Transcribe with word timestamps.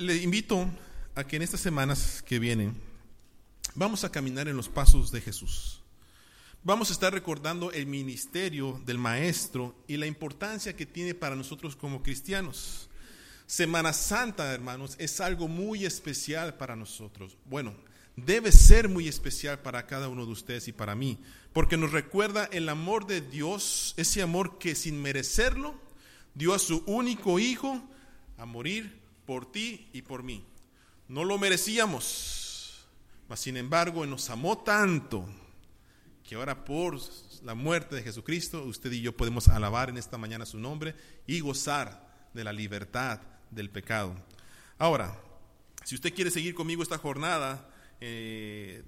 Le 0.00 0.16
invito 0.16 0.66
a 1.14 1.24
que 1.24 1.36
en 1.36 1.42
estas 1.42 1.60
semanas 1.60 2.24
que 2.26 2.38
vienen 2.38 2.74
vamos 3.74 4.02
a 4.02 4.10
caminar 4.10 4.48
en 4.48 4.56
los 4.56 4.70
pasos 4.70 5.12
de 5.12 5.20
Jesús. 5.20 5.82
Vamos 6.64 6.88
a 6.88 6.94
estar 6.94 7.12
recordando 7.12 7.70
el 7.70 7.84
ministerio 7.84 8.80
del 8.86 8.96
Maestro 8.96 9.76
y 9.86 9.98
la 9.98 10.06
importancia 10.06 10.74
que 10.74 10.86
tiene 10.86 11.14
para 11.14 11.36
nosotros 11.36 11.76
como 11.76 12.02
cristianos. 12.02 12.88
Semana 13.44 13.92
Santa, 13.92 14.54
hermanos, 14.54 14.96
es 14.98 15.20
algo 15.20 15.48
muy 15.48 15.84
especial 15.84 16.54
para 16.54 16.76
nosotros. 16.76 17.36
Bueno, 17.44 17.74
debe 18.16 18.52
ser 18.52 18.88
muy 18.88 19.06
especial 19.06 19.58
para 19.58 19.86
cada 19.86 20.08
uno 20.08 20.24
de 20.24 20.32
ustedes 20.32 20.66
y 20.66 20.72
para 20.72 20.94
mí, 20.94 21.18
porque 21.52 21.76
nos 21.76 21.92
recuerda 21.92 22.46
el 22.52 22.70
amor 22.70 23.06
de 23.06 23.20
Dios, 23.20 23.92
ese 23.98 24.22
amor 24.22 24.56
que 24.56 24.74
sin 24.74 25.02
merecerlo 25.02 25.78
dio 26.34 26.54
a 26.54 26.58
su 26.58 26.84
único 26.86 27.38
hijo 27.38 27.86
a 28.38 28.46
morir 28.46 28.99
por 29.30 29.52
ti 29.52 29.86
y 29.92 30.02
por 30.02 30.24
mí. 30.24 30.44
No 31.06 31.22
lo 31.22 31.38
merecíamos, 31.38 32.84
mas 33.28 33.38
sin 33.38 33.56
embargo 33.56 34.04
nos 34.04 34.28
amó 34.28 34.58
tanto 34.58 35.24
que 36.24 36.34
ahora 36.34 36.64
por 36.64 36.98
la 37.44 37.54
muerte 37.54 37.94
de 37.94 38.02
Jesucristo 38.02 38.64
usted 38.64 38.90
y 38.90 39.02
yo 39.02 39.16
podemos 39.16 39.46
alabar 39.46 39.88
en 39.88 39.98
esta 39.98 40.18
mañana 40.18 40.46
su 40.46 40.58
nombre 40.58 40.96
y 41.28 41.38
gozar 41.38 42.28
de 42.34 42.42
la 42.42 42.52
libertad 42.52 43.20
del 43.52 43.70
pecado. 43.70 44.16
Ahora, 44.78 45.16
si 45.84 45.94
usted 45.94 46.12
quiere 46.12 46.32
seguir 46.32 46.56
conmigo 46.56 46.82
esta 46.82 46.98
jornada, 46.98 47.70
eh, 48.00 48.82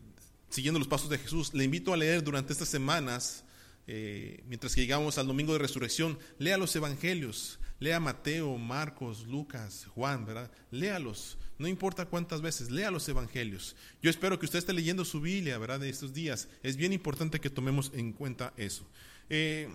siguiendo 0.48 0.80
los 0.80 0.88
pasos 0.88 1.08
de 1.08 1.18
Jesús, 1.18 1.54
le 1.54 1.62
invito 1.62 1.92
a 1.92 1.96
leer 1.96 2.24
durante 2.24 2.52
estas 2.52 2.68
semanas, 2.68 3.44
eh, 3.86 4.42
mientras 4.48 4.74
que 4.74 4.80
llegamos 4.80 5.18
al 5.18 5.28
domingo 5.28 5.52
de 5.52 5.60
resurrección, 5.60 6.18
lea 6.40 6.58
los 6.58 6.74
evangelios, 6.74 7.60
lea 7.82 7.98
Mateo, 7.98 8.56
Marcos, 8.58 9.26
Lucas, 9.26 9.86
Juan, 9.94 10.24
¿verdad? 10.24 10.50
Léalos, 10.70 11.36
no 11.58 11.66
importa 11.66 12.06
cuántas 12.06 12.40
veces, 12.40 12.70
lea 12.70 12.92
los 12.92 13.08
evangelios. 13.08 13.74
Yo 14.00 14.08
espero 14.08 14.38
que 14.38 14.46
usted 14.46 14.60
esté 14.60 14.72
leyendo 14.72 15.04
su 15.04 15.20
Biblia, 15.20 15.58
¿verdad? 15.58 15.80
De 15.80 15.88
estos 15.88 16.14
días. 16.14 16.48
Es 16.62 16.76
bien 16.76 16.92
importante 16.92 17.40
que 17.40 17.50
tomemos 17.50 17.90
en 17.92 18.12
cuenta 18.12 18.52
eso. 18.56 18.86
Eh, 19.28 19.68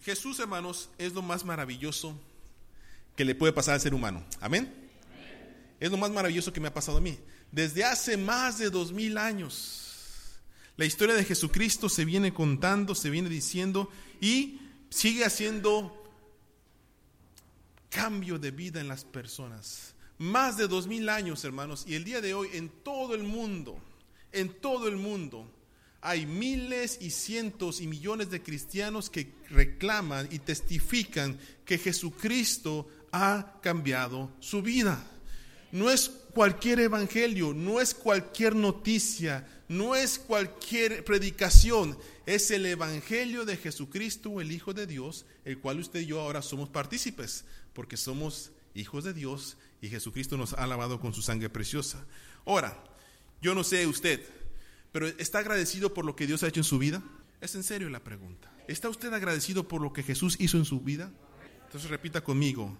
Jesús, 0.00 0.38
hermanos, 0.38 0.88
es 0.96 1.12
lo 1.12 1.20
más 1.20 1.44
maravilloso 1.44 2.18
que 3.14 3.26
le 3.26 3.34
puede 3.34 3.52
pasar 3.52 3.74
al 3.74 3.80
ser 3.82 3.92
humano. 3.92 4.24
Amén. 4.40 4.72
Es 5.80 5.90
lo 5.90 5.98
más 5.98 6.10
maravilloso 6.10 6.52
que 6.52 6.60
me 6.60 6.68
ha 6.68 6.74
pasado 6.74 6.96
a 6.96 7.02
mí. 7.02 7.18
Desde 7.52 7.84
hace 7.84 8.16
más 8.16 8.56
de 8.58 8.70
dos 8.70 8.90
mil 8.90 9.18
años, 9.18 10.40
la 10.78 10.86
historia 10.86 11.14
de 11.14 11.24
Jesucristo 11.24 11.90
se 11.90 12.06
viene 12.06 12.32
contando, 12.32 12.94
se 12.94 13.10
viene 13.10 13.28
diciendo 13.28 13.90
y 14.18 14.60
sigue 14.88 15.26
haciendo 15.26 16.03
cambio 17.94 18.40
de 18.40 18.50
vida 18.50 18.80
en 18.80 18.88
las 18.88 19.04
personas. 19.04 19.94
Más 20.18 20.56
de 20.56 20.66
dos 20.66 20.88
mil 20.88 21.08
años, 21.08 21.44
hermanos, 21.44 21.84
y 21.86 21.94
el 21.94 22.02
día 22.02 22.20
de 22.20 22.34
hoy 22.34 22.48
en 22.52 22.68
todo 22.68 23.14
el 23.14 23.22
mundo, 23.22 23.78
en 24.32 24.52
todo 24.60 24.88
el 24.88 24.96
mundo, 24.96 25.48
hay 26.00 26.26
miles 26.26 26.98
y 27.00 27.10
cientos 27.10 27.80
y 27.80 27.86
millones 27.86 28.30
de 28.30 28.42
cristianos 28.42 29.10
que 29.10 29.32
reclaman 29.48 30.28
y 30.30 30.40
testifican 30.40 31.38
que 31.64 31.78
Jesucristo 31.78 32.88
ha 33.12 33.60
cambiado 33.62 34.30
su 34.40 34.60
vida. 34.60 35.02
No 35.70 35.88
es 35.88 36.08
cualquier 36.08 36.80
evangelio, 36.80 37.54
no 37.54 37.80
es 37.80 37.94
cualquier 37.94 38.56
noticia, 38.56 39.46
no 39.68 39.94
es 39.94 40.18
cualquier 40.18 41.04
predicación, 41.04 41.96
es 42.26 42.50
el 42.50 42.66
evangelio 42.66 43.44
de 43.44 43.56
Jesucristo, 43.56 44.40
el 44.40 44.52
Hijo 44.52 44.74
de 44.74 44.86
Dios, 44.86 45.26
el 45.44 45.58
cual 45.58 45.80
usted 45.80 46.00
y 46.00 46.06
yo 46.06 46.20
ahora 46.20 46.42
somos 46.42 46.68
partícipes, 46.68 47.44
porque 47.72 47.96
somos 47.96 48.52
hijos 48.74 49.04
de 49.04 49.14
Dios 49.14 49.56
y 49.80 49.88
Jesucristo 49.88 50.36
nos 50.36 50.52
ha 50.54 50.66
lavado 50.66 51.00
con 51.00 51.14
su 51.14 51.22
sangre 51.22 51.50
preciosa. 51.50 52.04
Ahora, 52.44 52.82
yo 53.40 53.54
no 53.54 53.64
sé 53.64 53.86
usted, 53.86 54.20
pero 54.92 55.06
¿está 55.06 55.38
agradecido 55.38 55.94
por 55.94 56.04
lo 56.04 56.16
que 56.16 56.26
Dios 56.26 56.42
ha 56.42 56.48
hecho 56.48 56.60
en 56.60 56.64
su 56.64 56.78
vida? 56.78 57.02
Es 57.40 57.54
en 57.54 57.62
serio 57.62 57.90
la 57.90 58.02
pregunta. 58.02 58.50
¿Está 58.68 58.88
usted 58.88 59.12
agradecido 59.12 59.68
por 59.68 59.80
lo 59.80 59.92
que 59.92 60.02
Jesús 60.02 60.36
hizo 60.38 60.56
en 60.56 60.64
su 60.64 60.80
vida? 60.80 61.10
Entonces 61.66 61.90
repita 61.90 62.22
conmigo, 62.22 62.76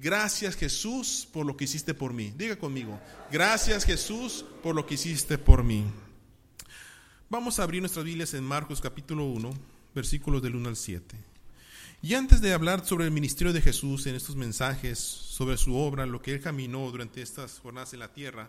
Gracias 0.00 0.56
Jesús 0.56 1.26
por 1.32 1.46
lo 1.46 1.56
que 1.56 1.64
hiciste 1.64 1.94
por 1.94 2.12
mí. 2.12 2.32
Diga 2.36 2.56
conmigo, 2.56 3.00
gracias 3.32 3.84
Jesús 3.84 4.44
por 4.62 4.74
lo 4.74 4.86
que 4.86 4.94
hiciste 4.94 5.38
por 5.38 5.64
mí. 5.64 5.86
Vamos 7.28 7.58
a 7.58 7.64
abrir 7.64 7.82
nuestras 7.82 8.04
Biblias 8.04 8.34
en 8.34 8.44
Marcos 8.44 8.80
capítulo 8.80 9.24
1, 9.24 9.50
versículos 9.96 10.40
del 10.42 10.54
1 10.54 10.68
al 10.68 10.76
7. 10.76 11.16
Y 12.00 12.14
antes 12.14 12.40
de 12.40 12.52
hablar 12.52 12.86
sobre 12.86 13.04
el 13.04 13.10
ministerio 13.10 13.52
de 13.52 13.60
Jesús 13.60 14.06
en 14.06 14.14
estos 14.14 14.36
mensajes, 14.36 15.00
sobre 15.00 15.56
su 15.56 15.74
obra, 15.74 16.06
lo 16.06 16.22
que 16.22 16.32
él 16.32 16.40
caminó 16.40 16.88
durante 16.88 17.22
estas 17.22 17.58
jornadas 17.58 17.92
en 17.94 17.98
la 17.98 18.12
tierra, 18.12 18.48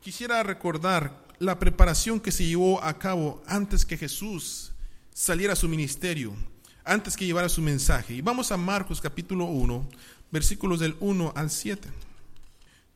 quisiera 0.00 0.42
recordar 0.42 1.24
la 1.38 1.60
preparación 1.60 2.18
que 2.18 2.32
se 2.32 2.44
llevó 2.44 2.82
a 2.82 2.98
cabo 2.98 3.40
antes 3.46 3.86
que 3.86 3.96
Jesús 3.96 4.72
saliera 5.14 5.52
a 5.52 5.56
su 5.56 5.68
ministerio, 5.68 6.34
antes 6.82 7.16
que 7.16 7.24
llevara 7.24 7.48
su 7.48 7.62
mensaje. 7.62 8.14
Y 8.14 8.20
vamos 8.20 8.50
a 8.50 8.56
Marcos 8.56 9.00
capítulo 9.00 9.44
1, 9.44 9.88
versículos 10.32 10.80
del 10.80 10.96
1 10.98 11.34
al 11.36 11.50
7. 11.50 11.88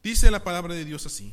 Dice 0.03 0.33
la 0.33 0.43
palabra 0.43 0.75
de 0.75 0.85
Dios 0.85 1.07
así, 1.07 1.33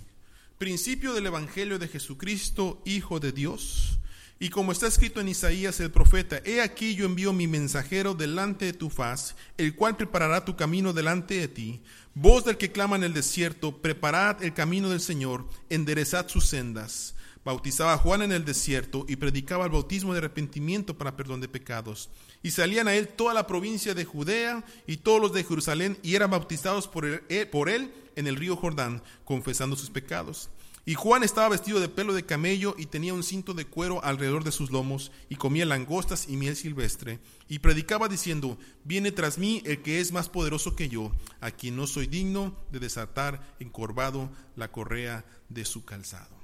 principio 0.64 1.14
del 1.14 1.26
Evangelio 1.26 1.78
de 1.78 1.90
Jesucristo, 1.90 2.82
Hijo 2.86 3.20
de 3.20 3.34
Dios, 3.34 4.00
y 4.40 4.48
como 4.50 4.72
está 4.72 4.88
escrito 4.88 5.20
en 5.20 5.28
Isaías 5.28 5.82
el 5.82 5.92
profeta, 5.92 6.40
he 6.46 6.62
aquí 6.62 6.96
yo 6.96 7.06
envío 7.06 7.34
mi 7.34 7.48
mensajero 7.48 8.14
delante 8.14 8.64
de 8.64 8.72
tu 8.72 8.90
faz, 8.90 9.36
el 9.58 9.76
cual 9.76 9.98
preparará 9.98 10.46
tu 10.46 10.56
camino 10.56 10.94
delante 10.94 11.34
de 11.34 11.50
ti. 11.50 11.82
Voz 12.14 12.46
del 12.46 12.56
que 12.56 12.72
clama 12.72 12.96
en 12.96 13.04
el 13.04 13.14
desierto, 13.14 13.82
preparad 13.82 14.42
el 14.42 14.54
camino 14.54 14.90
del 14.90 15.02
Señor, 15.02 15.50
enderezad 15.70 16.30
sus 16.30 16.46
sendas. 16.46 17.16
Bautizaba 17.44 17.92
a 17.92 17.98
Juan 17.98 18.22
en 18.22 18.32
el 18.32 18.46
desierto 18.46 19.06
y 19.10 19.18
predicaba 19.18 19.66
el 19.66 19.72
bautismo 19.72 20.14
de 20.14 20.20
arrepentimiento 20.20 20.98
para 20.98 21.18
perdón 21.18 21.42
de 21.42 21.50
pecados. 21.50 22.10
Y 22.42 22.52
salían 22.52 22.88
a 22.88 22.96
él 22.96 23.10
toda 23.10 23.34
la 23.34 23.48
provincia 23.48 23.94
de 23.94 24.06
Judea 24.06 24.64
y 24.88 24.96
todos 24.96 25.20
los 25.20 25.34
de 25.34 25.44
Jerusalén 25.44 25.98
y 26.04 26.16
eran 26.16 26.32
bautizados 26.32 26.88
por 26.88 27.06
eh, 27.06 27.46
por 27.48 27.68
él 27.68 27.92
en 28.16 28.28
el 28.28 28.36
río 28.36 28.56
Jordán, 28.56 29.04
confesando 29.26 29.76
sus 29.76 29.90
pecados. 29.90 30.50
Y 30.86 30.96
Juan 30.96 31.24
estaba 31.24 31.48
vestido 31.48 31.80
de 31.80 31.88
pelo 31.88 32.14
de 32.14 32.26
camello 32.26 32.76
y 32.78 32.88
tenía 32.88 33.14
un 33.14 33.24
cinto 33.24 33.54
de 33.54 33.66
cuero 33.66 34.04
alrededor 34.04 34.44
de 34.44 34.52
sus 34.52 34.70
lomos 34.70 35.14
y 35.30 35.38
comía 35.38 35.66
langostas 35.66 36.28
y 36.28 36.36
miel 36.36 36.58
silvestre 36.58 37.20
y 37.48 37.60
predicaba 37.60 38.10
diciendo, 38.10 38.58
viene 38.84 39.14
tras 39.14 39.38
mí 39.38 39.62
el 39.66 39.82
que 39.82 40.02
es 40.02 40.12
más 40.12 40.28
poderoso 40.28 40.76
que 40.76 40.90
yo, 40.90 41.14
a 41.40 41.52
quien 41.52 41.78
no 41.78 41.88
soy 41.88 42.08
digno 42.08 42.58
de 42.72 42.80
desatar 42.80 43.56
encorvado 43.62 44.30
la 44.58 44.74
correa 44.74 45.24
de 45.48 45.64
su 45.64 45.86
calzado. 45.86 46.36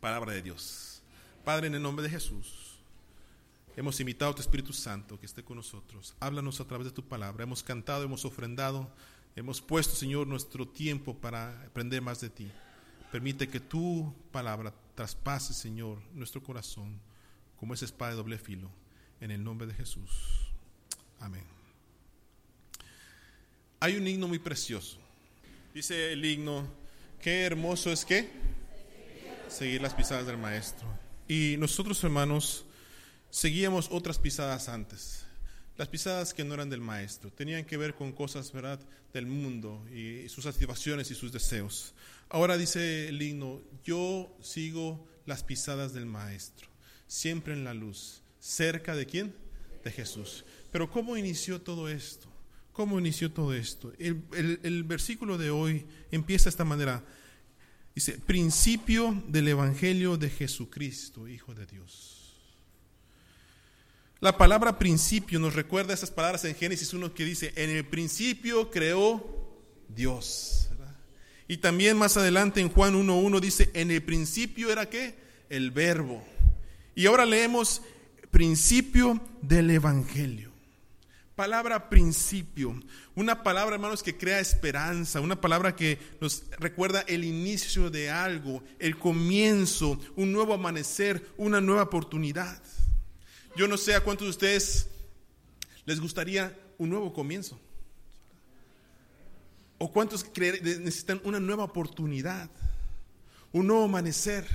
Palabra 0.00 0.32
de 0.32 0.42
Dios. 0.42 1.02
Padre, 1.44 1.68
en 1.68 1.76
el 1.76 1.82
nombre 1.82 2.02
de 2.02 2.10
Jesús. 2.10 2.66
Hemos 3.76 4.00
invitado 4.00 4.32
a 4.32 4.34
tu 4.34 4.40
Espíritu 4.40 4.72
Santo 4.72 5.20
que 5.20 5.26
esté 5.26 5.44
con 5.44 5.58
nosotros. 5.58 6.14
Háblanos 6.18 6.60
a 6.60 6.64
través 6.64 6.86
de 6.86 6.92
tu 6.92 7.04
palabra. 7.04 7.44
Hemos 7.44 7.62
cantado, 7.62 8.02
hemos 8.02 8.24
ofrendado, 8.24 8.90
hemos 9.36 9.60
puesto, 9.60 9.94
Señor, 9.94 10.26
nuestro 10.26 10.66
tiempo 10.66 11.14
para 11.14 11.62
aprender 11.62 12.02
más 12.02 12.20
de 12.20 12.30
ti. 12.30 12.50
Permite 13.12 13.48
que 13.48 13.60
tu 13.60 14.12
palabra 14.32 14.74
traspase, 14.94 15.54
Señor, 15.54 16.00
nuestro 16.12 16.42
corazón 16.42 16.98
como 17.56 17.74
esa 17.74 17.84
espada 17.84 18.12
de 18.12 18.16
doble 18.16 18.38
filo. 18.38 18.70
En 19.20 19.30
el 19.30 19.44
nombre 19.44 19.66
de 19.66 19.74
Jesús. 19.74 20.10
Amén. 21.20 21.44
Hay 23.80 23.96
un 23.96 24.06
himno 24.06 24.26
muy 24.26 24.38
precioso. 24.38 24.98
Dice 25.72 26.12
el 26.12 26.24
himno, 26.24 26.66
qué 27.20 27.42
hermoso 27.42 27.92
es 27.92 28.04
que 28.04 28.30
seguir 29.48 29.80
las 29.82 29.94
pisadas 29.94 30.26
del 30.26 30.38
Maestro. 30.38 30.86
Y 31.28 31.56
nosotros, 31.58 32.02
hermanos, 32.04 32.64
seguíamos 33.30 33.88
otras 33.90 34.18
pisadas 34.18 34.68
antes. 34.68 35.25
Las 35.76 35.88
pisadas 35.88 36.32
que 36.32 36.44
no 36.44 36.54
eran 36.54 36.70
del 36.70 36.80
maestro, 36.80 37.30
tenían 37.30 37.64
que 37.64 37.76
ver 37.76 37.94
con 37.94 38.12
cosas, 38.12 38.50
¿verdad?, 38.52 38.80
del 39.12 39.26
mundo 39.26 39.86
y 39.94 40.28
sus 40.28 40.46
activaciones 40.46 41.10
y 41.10 41.14
sus 41.14 41.32
deseos. 41.32 41.94
Ahora 42.28 42.56
dice 42.56 43.08
el 43.08 43.20
himno, 43.20 43.60
yo 43.84 44.34
sigo 44.42 45.06
las 45.26 45.42
pisadas 45.42 45.92
del 45.92 46.06
maestro, 46.06 46.68
siempre 47.06 47.52
en 47.52 47.64
la 47.64 47.74
luz, 47.74 48.22
cerca 48.40 48.94
de 48.94 49.06
quién? 49.06 49.34
De 49.84 49.90
Jesús. 49.90 50.44
Pero 50.72 50.90
¿cómo 50.90 51.16
inició 51.16 51.60
todo 51.60 51.88
esto? 51.88 52.28
¿Cómo 52.72 52.98
inició 52.98 53.30
todo 53.32 53.54
esto? 53.54 53.92
El, 53.98 54.22
el 54.62 54.84
versículo 54.84 55.38
de 55.38 55.50
hoy 55.50 55.86
empieza 56.10 56.44
de 56.44 56.50
esta 56.50 56.64
manera. 56.64 57.04
Dice, 57.94 58.18
principio 58.18 59.22
del 59.28 59.48
Evangelio 59.48 60.18
de 60.18 60.28
Jesucristo, 60.28 61.26
Hijo 61.28 61.54
de 61.54 61.64
Dios. 61.64 62.15
La 64.20 64.38
palabra 64.38 64.78
principio 64.78 65.38
nos 65.38 65.54
recuerda 65.54 65.92
esas 65.92 66.10
palabras 66.10 66.44
en 66.46 66.54
Génesis 66.54 66.94
1 66.94 67.12
que 67.12 67.24
dice, 67.24 67.52
en 67.54 67.68
el 67.68 67.84
principio 67.84 68.70
creó 68.70 69.22
Dios. 69.88 70.70
Y 71.48 71.58
también 71.58 71.98
más 71.98 72.16
adelante 72.16 72.60
en 72.60 72.70
Juan 72.70 72.94
1.1 72.94 73.40
dice, 73.40 73.70
en 73.74 73.90
el 73.90 74.02
principio 74.02 74.72
era 74.72 74.88
qué? 74.88 75.14
El 75.50 75.70
verbo. 75.70 76.24
Y 76.94 77.06
ahora 77.06 77.26
leemos 77.26 77.82
principio 78.30 79.20
del 79.42 79.70
Evangelio. 79.70 80.50
palabra 81.34 81.90
principio, 81.90 82.82
una 83.14 83.42
palabra, 83.42 83.74
hermanos, 83.74 84.02
que 84.02 84.16
crea 84.16 84.40
esperanza, 84.40 85.20
una 85.20 85.38
palabra 85.38 85.76
que 85.76 85.98
nos 86.22 86.44
recuerda 86.58 87.02
el 87.02 87.24
inicio 87.24 87.90
de 87.90 88.10
algo, 88.10 88.64
el 88.78 88.98
comienzo, 88.98 90.00
un 90.16 90.32
nuevo 90.32 90.54
amanecer, 90.54 91.28
una 91.36 91.60
nueva 91.60 91.82
oportunidad. 91.82 92.62
Yo 93.56 93.66
no 93.66 93.78
sé 93.78 93.94
a 93.94 94.02
cuántos 94.02 94.26
de 94.26 94.30
ustedes 94.30 94.88
les 95.86 95.98
gustaría 95.98 96.54
un 96.76 96.90
nuevo 96.90 97.14
comienzo. 97.14 97.58
¿O 99.78 99.90
cuántos 99.90 100.26
necesitan 100.36 101.22
una 101.24 101.40
nueva 101.40 101.64
oportunidad? 101.64 102.50
Un 103.52 103.66
nuevo 103.66 103.84
amanecer. 103.84 104.46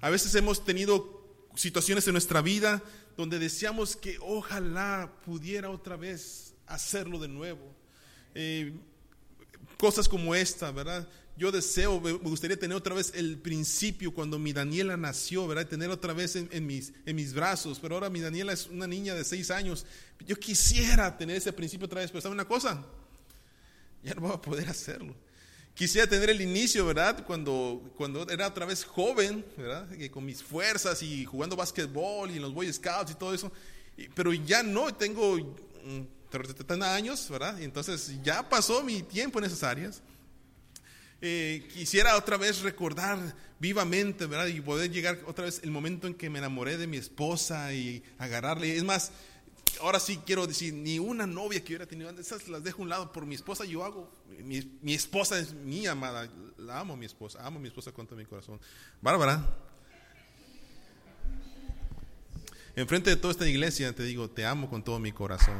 A 0.00 0.10
veces 0.10 0.34
hemos 0.34 0.64
tenido 0.64 1.46
situaciones 1.54 2.06
en 2.08 2.14
nuestra 2.14 2.42
vida 2.42 2.82
donde 3.16 3.38
deseamos 3.38 3.94
que 3.94 4.18
ojalá 4.20 5.12
pudiera 5.24 5.70
otra 5.70 5.96
vez 5.96 6.54
hacerlo 6.66 7.20
de 7.20 7.28
nuevo. 7.28 7.74
Eh, 8.34 8.72
cosas 9.78 10.08
como 10.08 10.34
esta, 10.34 10.72
¿verdad? 10.72 11.08
Yo 11.40 11.50
deseo, 11.50 12.02
me 12.02 12.12
gustaría 12.12 12.58
tener 12.58 12.76
otra 12.76 12.94
vez 12.94 13.12
el 13.14 13.38
principio 13.38 14.12
cuando 14.12 14.38
mi 14.38 14.52
Daniela 14.52 14.98
nació, 14.98 15.46
¿verdad? 15.46 15.66
Tener 15.66 15.88
otra 15.88 16.12
vez 16.12 16.36
en, 16.36 16.66
mis, 16.66 16.92
en 17.06 17.16
mis 17.16 17.32
brazos, 17.32 17.78
pero 17.80 17.94
ahora 17.94 18.10
mi 18.10 18.20
Daniela 18.20 18.52
es 18.52 18.66
una 18.66 18.86
niña 18.86 19.14
de 19.14 19.24
seis 19.24 19.50
años. 19.50 19.86
Yo 20.26 20.36
quisiera 20.36 21.16
tener 21.16 21.36
ese 21.36 21.50
principio 21.54 21.86
otra 21.86 22.02
vez, 22.02 22.10
pero 22.10 22.20
¿sabe 22.20 22.34
una 22.34 22.44
cosa? 22.44 22.84
Ya 24.02 24.12
no 24.12 24.20
voy 24.20 24.32
a 24.34 24.36
poder 24.38 24.68
hacerlo. 24.68 25.14
Quisiera 25.72 26.06
tener 26.06 26.28
el 26.28 26.42
inicio, 26.42 26.84
¿verdad? 26.84 27.24
Cuando, 27.24 27.90
cuando 27.96 28.28
era 28.28 28.46
otra 28.46 28.66
vez 28.66 28.84
joven, 28.84 29.42
¿verdad? 29.56 29.88
con 30.10 30.26
mis 30.26 30.42
fuerzas 30.42 31.02
y 31.02 31.24
jugando 31.24 31.56
básquetbol 31.56 32.30
y 32.32 32.36
en 32.36 32.42
los 32.42 32.52
Boy 32.52 32.70
Scouts 32.70 33.12
y 33.12 33.14
todo 33.14 33.32
eso. 33.32 33.50
pero 34.14 34.34
ya 34.34 34.62
no, 34.62 34.94
tengo 34.94 35.56
30 36.28 36.76
mm, 36.76 36.82
años, 36.82 37.30
¿verdad? 37.30 37.62
Entonces 37.62 38.12
ya 38.22 38.46
pasó 38.46 38.82
mi 38.82 39.02
tiempo 39.02 39.38
en 39.38 39.46
esas 39.46 39.62
áreas. 39.62 40.02
Eh, 41.22 41.68
quisiera 41.74 42.16
otra 42.16 42.38
vez 42.38 42.62
recordar 42.62 43.18
vivamente, 43.58 44.26
¿verdad? 44.26 44.46
Y 44.46 44.60
poder 44.60 44.90
llegar 44.90 45.18
otra 45.26 45.44
vez 45.44 45.60
el 45.62 45.70
momento 45.70 46.06
en 46.06 46.14
que 46.14 46.30
me 46.30 46.38
enamoré 46.38 46.78
de 46.78 46.86
mi 46.86 46.96
esposa 46.96 47.74
y 47.74 48.02
agarrarle. 48.18 48.74
Es 48.74 48.84
más, 48.84 49.12
ahora 49.82 50.00
sí 50.00 50.18
quiero 50.24 50.46
decir, 50.46 50.72
ni 50.72 50.98
una 50.98 51.26
novia 51.26 51.60
que 51.60 51.72
hubiera 51.72 51.86
tenido 51.86 52.10
esas 52.10 52.48
las 52.48 52.64
dejo 52.64 52.80
a 52.80 52.82
un 52.82 52.88
lado 52.88 53.12
por 53.12 53.26
mi 53.26 53.34
esposa, 53.34 53.64
yo 53.64 53.84
hago, 53.84 54.10
mi, 54.42 54.94
esposa 54.94 55.38
es 55.38 55.52
mi 55.52 55.86
amada, 55.86 56.28
la 56.56 56.80
amo 56.80 56.96
mi 56.96 57.06
esposa, 57.06 57.44
amo 57.46 57.60
mi 57.60 57.68
esposa 57.68 57.92
con 57.92 58.06
todo 58.06 58.16
mi 58.16 58.24
corazón. 58.24 58.58
Bárbara, 59.02 59.46
enfrente 62.76 63.10
de 63.10 63.16
toda 63.16 63.32
esta 63.32 63.48
iglesia 63.48 63.94
te 63.94 64.04
digo, 64.04 64.30
te 64.30 64.46
amo 64.46 64.70
con 64.70 64.82
todo 64.82 64.98
mi 64.98 65.12
corazón. 65.12 65.56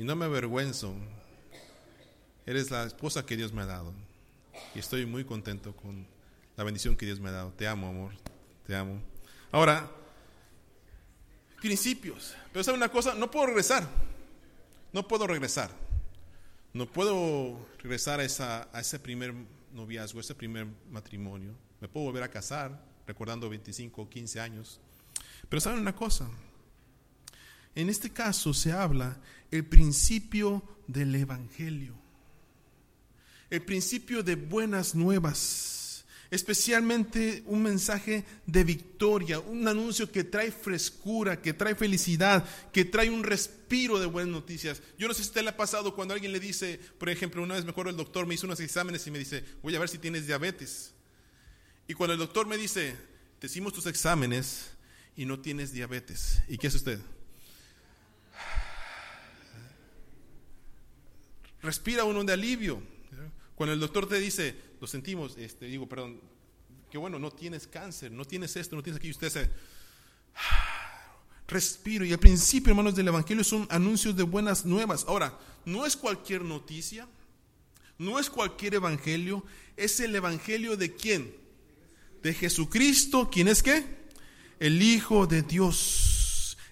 Y 0.00 0.02
no 0.02 0.16
me 0.16 0.24
avergüenzo, 0.24 0.94
eres 2.46 2.70
la 2.70 2.84
esposa 2.84 3.26
que 3.26 3.36
Dios 3.36 3.52
me 3.52 3.60
ha 3.60 3.66
dado. 3.66 3.92
Y 4.74 4.78
estoy 4.78 5.04
muy 5.04 5.26
contento 5.26 5.76
con 5.76 6.06
la 6.56 6.64
bendición 6.64 6.96
que 6.96 7.04
Dios 7.04 7.20
me 7.20 7.28
ha 7.28 7.32
dado. 7.32 7.52
Te 7.52 7.68
amo, 7.68 7.86
amor 7.86 8.14
te 8.66 8.74
amo. 8.74 8.98
Ahora, 9.52 9.90
principios. 11.60 12.34
Pero 12.50 12.64
sabe 12.64 12.78
una 12.78 12.88
cosa, 12.88 13.14
no 13.14 13.30
puedo 13.30 13.48
regresar. 13.48 13.86
No 14.90 15.06
puedo 15.06 15.26
regresar. 15.26 15.70
No 16.72 16.86
puedo 16.86 17.58
regresar 17.82 18.20
a, 18.20 18.24
esa, 18.24 18.70
a 18.72 18.80
ese 18.80 18.98
primer 19.00 19.34
noviazgo, 19.74 20.20
a 20.20 20.22
ese 20.22 20.34
primer 20.34 20.66
matrimonio. 20.90 21.54
Me 21.78 21.88
puedo 21.88 22.06
volver 22.06 22.22
a 22.22 22.30
casar, 22.30 22.82
recordando 23.06 23.50
25 23.50 24.00
o 24.00 24.08
15 24.08 24.40
años. 24.40 24.80
Pero 25.50 25.60
saben 25.60 25.78
una 25.78 25.94
cosa, 25.94 26.26
en 27.74 27.88
este 27.88 28.10
caso 28.10 28.52
se 28.52 28.72
habla 28.72 29.20
el 29.50 29.64
principio 29.64 30.62
del 30.86 31.14
Evangelio, 31.14 31.94
el 33.50 33.62
principio 33.62 34.22
de 34.22 34.36
buenas 34.36 34.94
nuevas 34.94 35.80
especialmente 36.30 37.42
un 37.46 37.62
mensaje 37.62 38.24
de 38.46 38.64
victoria, 38.64 39.40
un 39.40 39.66
anuncio 39.66 40.10
que 40.10 40.24
trae 40.24 40.52
frescura, 40.52 41.42
que 41.42 41.52
trae 41.52 41.74
felicidad, 41.74 42.44
que 42.72 42.84
trae 42.84 43.10
un 43.10 43.24
respiro 43.24 43.98
de 43.98 44.06
buenas 44.06 44.32
noticias. 44.32 44.80
Yo 44.96 45.08
no 45.08 45.14
sé 45.14 45.22
si 45.22 45.28
usted 45.28 45.42
le 45.42 45.50
ha 45.50 45.56
pasado 45.56 45.94
cuando 45.94 46.14
alguien 46.14 46.32
le 46.32 46.40
dice, 46.40 46.78
por 46.98 47.08
ejemplo, 47.08 47.42
una 47.42 47.56
vez 47.56 47.64
mejor 47.64 47.88
el 47.88 47.96
doctor 47.96 48.26
me 48.26 48.34
hizo 48.34 48.46
unos 48.46 48.60
exámenes 48.60 49.06
y 49.06 49.10
me 49.10 49.18
dice, 49.18 49.44
voy 49.62 49.74
a 49.74 49.80
ver 49.80 49.88
si 49.88 49.98
tienes 49.98 50.26
diabetes. 50.26 50.92
Y 51.88 51.94
cuando 51.94 52.14
el 52.14 52.20
doctor 52.20 52.46
me 52.46 52.56
dice, 52.56 52.94
te 53.40 53.48
hicimos 53.48 53.72
tus 53.72 53.86
exámenes 53.86 54.70
y 55.16 55.24
no 55.24 55.40
tienes 55.40 55.72
diabetes, 55.72 56.42
¿y 56.48 56.58
qué 56.58 56.68
hace 56.68 56.76
usted? 56.76 57.00
Respira 61.62 62.04
uno 62.04 62.24
de 62.24 62.32
alivio. 62.32 62.82
Cuando 63.54 63.74
el 63.74 63.80
doctor 63.80 64.08
te 64.08 64.18
dice, 64.18 64.56
lo 64.80 64.86
sentimos, 64.86 65.36
este, 65.36 65.66
digo, 65.66 65.86
perdón, 65.86 66.20
que 66.90 66.98
bueno, 66.98 67.18
no 67.18 67.30
tienes 67.30 67.66
cáncer, 67.66 68.10
no 68.10 68.24
tienes 68.24 68.56
esto, 68.56 68.74
no 68.74 68.82
tienes 68.82 68.98
aquí, 68.98 69.10
usted 69.10 69.28
se... 69.28 69.50
Respiro. 71.46 72.04
Y 72.04 72.12
al 72.12 72.18
principio, 72.18 72.70
hermanos, 72.70 72.94
del 72.94 73.08
Evangelio 73.08 73.42
son 73.42 73.66
anuncios 73.70 74.16
de 74.16 74.22
buenas 74.22 74.64
nuevas. 74.64 75.04
Ahora, 75.08 75.36
no 75.64 75.84
es 75.84 75.96
cualquier 75.96 76.42
noticia, 76.42 77.08
no 77.98 78.18
es 78.18 78.30
cualquier 78.30 78.74
Evangelio, 78.74 79.44
es 79.76 79.98
el 80.00 80.14
Evangelio 80.14 80.76
de 80.76 80.94
quién? 80.94 81.34
De 82.22 82.34
Jesucristo, 82.34 83.28
¿quién 83.30 83.48
es 83.48 83.62
qué? 83.62 83.84
El 84.60 84.80
Hijo 84.80 85.26
de 85.26 85.42
Dios. 85.42 86.19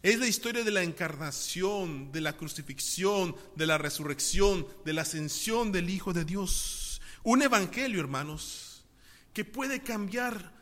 Es 0.02 0.18
la 0.18 0.28
historia 0.28 0.62
de 0.62 0.70
la 0.70 0.82
encarnación, 0.82 2.12
de 2.12 2.20
la 2.20 2.36
crucifixión, 2.36 3.34
de 3.56 3.66
la 3.66 3.78
resurrección, 3.78 4.66
de 4.84 4.92
la 4.92 5.02
ascensión 5.02 5.72
del 5.72 5.90
Hijo 5.90 6.12
de 6.12 6.24
Dios. 6.24 7.00
Un 7.24 7.42
evangelio, 7.42 8.00
hermanos, 8.00 8.84
que 9.32 9.44
puede 9.44 9.82
cambiar 9.82 10.52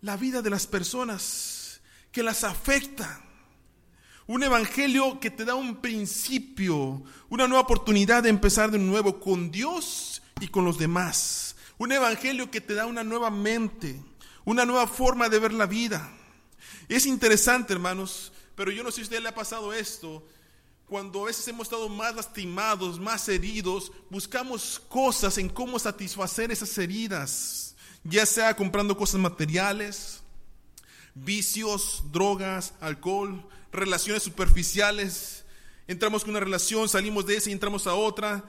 la 0.00 0.16
vida 0.16 0.42
de 0.42 0.50
las 0.50 0.68
personas, 0.68 1.80
que 2.12 2.22
las 2.22 2.44
afecta. 2.44 3.24
Un 4.26 4.44
evangelio 4.44 5.18
que 5.18 5.30
te 5.30 5.44
da 5.44 5.56
un 5.56 5.80
principio, 5.82 7.02
una 7.28 7.48
nueva 7.48 7.64
oportunidad 7.64 8.22
de 8.22 8.28
empezar 8.28 8.70
de 8.70 8.78
nuevo 8.78 9.18
con 9.18 9.50
Dios 9.50 10.22
y 10.40 10.48
con 10.48 10.64
los 10.64 10.78
demás. 10.78 11.56
Un 11.78 11.90
evangelio 11.90 12.50
que 12.50 12.60
te 12.60 12.74
da 12.74 12.86
una 12.86 13.02
nueva 13.02 13.30
mente, 13.30 14.00
una 14.44 14.64
nueva 14.64 14.86
forma 14.86 15.28
de 15.28 15.40
ver 15.40 15.52
la 15.52 15.66
vida. 15.66 16.10
Es 16.88 17.06
interesante, 17.06 17.72
hermanos, 17.72 18.32
pero 18.54 18.70
yo 18.70 18.82
no 18.82 18.90
sé 18.90 18.96
si 18.96 19.00
a 19.00 19.04
usted 19.04 19.20
le 19.20 19.28
ha 19.28 19.34
pasado 19.34 19.72
esto, 19.72 20.26
cuando 20.86 21.22
a 21.22 21.26
veces 21.26 21.46
hemos 21.48 21.66
estado 21.66 21.88
más 21.88 22.14
lastimados, 22.14 23.00
más 23.00 23.28
heridos, 23.28 23.90
buscamos 24.10 24.80
cosas 24.88 25.38
en 25.38 25.48
cómo 25.48 25.78
satisfacer 25.78 26.52
esas 26.52 26.76
heridas, 26.78 27.74
ya 28.04 28.26
sea 28.26 28.54
comprando 28.54 28.96
cosas 28.96 29.20
materiales, 29.20 30.22
vicios, 31.14 32.02
drogas, 32.12 32.74
alcohol, 32.80 33.46
relaciones 33.72 34.22
superficiales. 34.22 35.44
Entramos 35.86 36.22
con 36.22 36.30
una 36.30 36.40
relación, 36.40 36.88
salimos 36.88 37.26
de 37.26 37.36
esa 37.36 37.50
y 37.50 37.52
entramos 37.52 37.86
a 37.86 37.94
otra 37.94 38.44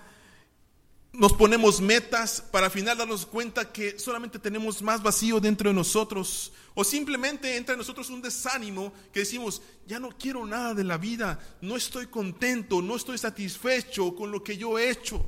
nos 1.17 1.33
ponemos 1.33 1.81
metas 1.81 2.41
para 2.51 2.67
al 2.67 2.71
final 2.71 2.97
darnos 2.97 3.25
cuenta 3.25 3.71
que 3.71 3.97
solamente 3.97 4.39
tenemos 4.39 4.81
más 4.81 5.01
vacío 5.01 5.39
dentro 5.39 5.69
de 5.69 5.75
nosotros. 5.75 6.51
O 6.73 6.83
simplemente 6.83 7.55
entra 7.55 7.73
en 7.73 7.79
nosotros 7.79 8.09
un 8.09 8.21
desánimo 8.21 8.93
que 9.13 9.21
decimos, 9.21 9.61
ya 9.87 9.99
no 9.99 10.09
quiero 10.09 10.45
nada 10.45 10.73
de 10.73 10.83
la 10.83 10.97
vida, 10.97 11.39
no 11.61 11.77
estoy 11.77 12.07
contento, 12.07 12.81
no 12.81 12.95
estoy 12.95 13.17
satisfecho 13.17 14.15
con 14.15 14.31
lo 14.31 14.43
que 14.43 14.57
yo 14.57 14.77
he 14.77 14.89
hecho. 14.89 15.25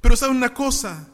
Pero 0.00 0.16
saben 0.16 0.36
una 0.36 0.52
cosa, 0.52 1.08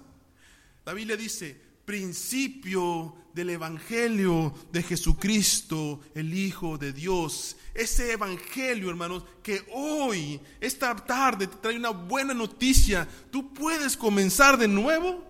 la 0.85 0.93
Biblia 0.93 1.17
dice, 1.17 1.62
principio 1.85 3.17
del 3.35 3.51
Evangelio 3.51 4.55
de 4.71 4.83
Jesucristo, 4.83 6.01
el 6.15 6.35
Hijo 6.35 6.79
de 6.79 6.93
Dios. 6.93 7.57
Ese 7.75 8.13
Evangelio, 8.13 8.91
hermanos, 8.91 9.25
que 9.43 9.65
hoy, 9.73 10.41
esta 10.61 10.95
tarde, 10.95 11.47
te 11.47 11.57
trae 11.57 11.77
una 11.77 11.91
buena 11.91 12.35
noticia. 12.35 13.09
Tú 13.31 13.53
puedes 13.55 13.97
comenzar 13.97 14.59
de 14.59 14.69
nuevo 14.69 15.25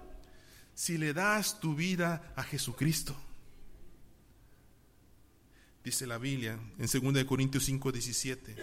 si 0.74 0.98
le 0.98 1.12
das 1.12 1.60
tu 1.60 1.74
vida 1.74 2.32
a 2.36 2.42
Jesucristo. 2.42 3.16
Dice 5.84 6.06
la 6.06 6.18
Biblia 6.18 6.58
en 6.78 7.12
2 7.12 7.24
Corintios 7.24 7.64
5, 7.64 7.92
17. 7.92 8.56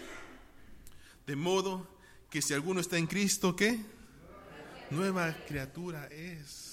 De 1.26 1.36
modo 1.36 2.00
que 2.30 2.42
si 2.42 2.54
alguno 2.54 2.80
está 2.80 2.98
en 2.98 3.08
Cristo, 3.08 3.56
¿qué? 3.56 3.80
Nueva 4.90 5.36
criatura 5.48 6.08
es 6.08 6.69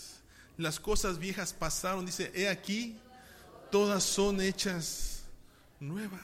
las 0.57 0.81
cosas 0.81 1.19
viejas 1.19 1.53
pasaron, 1.53 2.07
dice, 2.07 2.33
he 2.35 2.49
aquí, 2.49 2.99
todas 3.71 4.03
son 4.03 4.41
hechas 4.41 5.25
nuevas. 5.81 6.21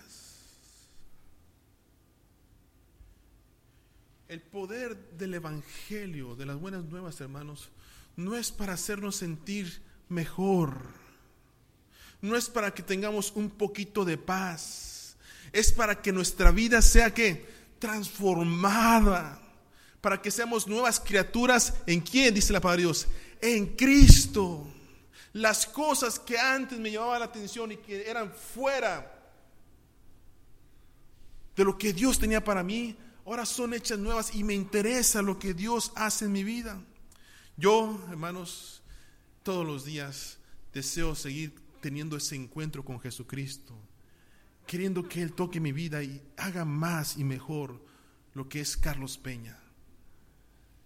El 4.28 4.40
poder 4.40 4.96
del 5.18 5.34
Evangelio, 5.34 6.34
de 6.34 6.46
las 6.46 6.58
buenas 6.58 6.84
nuevas, 6.84 7.20
hermanos, 7.20 7.68
no 8.16 8.36
es 8.36 8.50
para 8.50 8.72
hacernos 8.72 9.16
sentir 9.16 9.82
mejor, 10.08 10.74
no 12.22 12.36
es 12.36 12.48
para 12.48 12.72
que 12.72 12.82
tengamos 12.82 13.32
un 13.34 13.50
poquito 13.50 14.04
de 14.06 14.16
paz, 14.16 15.16
es 15.52 15.72
para 15.72 16.00
que 16.00 16.12
nuestra 16.12 16.50
vida 16.50 16.80
sea 16.80 17.12
que 17.12 17.46
transformada, 17.78 19.38
para 20.00 20.22
que 20.22 20.30
seamos 20.30 20.66
nuevas 20.66 20.98
criaturas. 20.98 21.74
En 21.86 22.00
quién, 22.00 22.34
dice 22.34 22.52
la 22.52 22.60
palabra 22.60 22.78
de 22.78 22.82
Dios, 22.84 23.08
en 23.42 23.76
Cristo. 23.76 24.66
Las 25.34 25.66
cosas 25.66 26.18
que 26.18 26.38
antes 26.38 26.78
me 26.78 26.90
llamaban 26.90 27.20
la 27.20 27.26
atención 27.26 27.72
y 27.72 27.76
que 27.76 28.08
eran 28.08 28.32
fuera 28.32 29.18
de 31.56 31.64
lo 31.64 31.76
que 31.76 31.92
Dios 31.92 32.18
tenía 32.18 32.42
para 32.42 32.62
mí, 32.62 32.96
ahora 33.26 33.44
son 33.44 33.74
hechas 33.74 33.98
nuevas 33.98 34.34
y 34.34 34.44
me 34.44 34.54
interesa 34.54 35.20
lo 35.20 35.38
que 35.38 35.52
Dios 35.52 35.92
hace 35.96 36.26
en 36.26 36.32
mi 36.32 36.44
vida. 36.44 36.80
Yo, 37.56 37.98
hermanos, 38.08 38.82
todos 39.42 39.66
los 39.66 39.84
días 39.84 40.38
deseo 40.72 41.14
seguir 41.14 41.54
teniendo 41.80 42.16
ese 42.16 42.36
encuentro 42.36 42.84
con 42.84 43.00
Jesucristo, 43.00 43.74
queriendo 44.66 45.08
que 45.08 45.22
Él 45.22 45.32
toque 45.32 45.60
mi 45.60 45.72
vida 45.72 46.02
y 46.02 46.22
haga 46.36 46.64
más 46.64 47.16
y 47.16 47.24
mejor 47.24 47.84
lo 48.34 48.48
que 48.48 48.60
es 48.60 48.76
Carlos 48.76 49.18
Peña. 49.18 49.61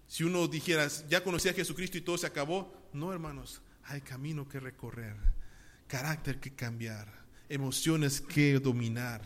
Si 0.08 0.24
uno 0.24 0.46
dijera, 0.46 0.88
ya 1.08 1.22
conocí 1.24 1.48
a 1.48 1.54
Jesucristo 1.54 1.98
y 1.98 2.02
todo 2.02 2.16
se 2.16 2.26
acabó, 2.26 2.72
no, 2.92 3.12
hermanos, 3.12 3.60
hay 3.84 4.00
camino 4.00 4.48
que 4.48 4.60
recorrer, 4.60 5.16
carácter 5.86 6.40
que 6.40 6.54
cambiar, 6.54 7.26
emociones 7.48 8.20
que 8.20 8.58
dominar, 8.58 9.22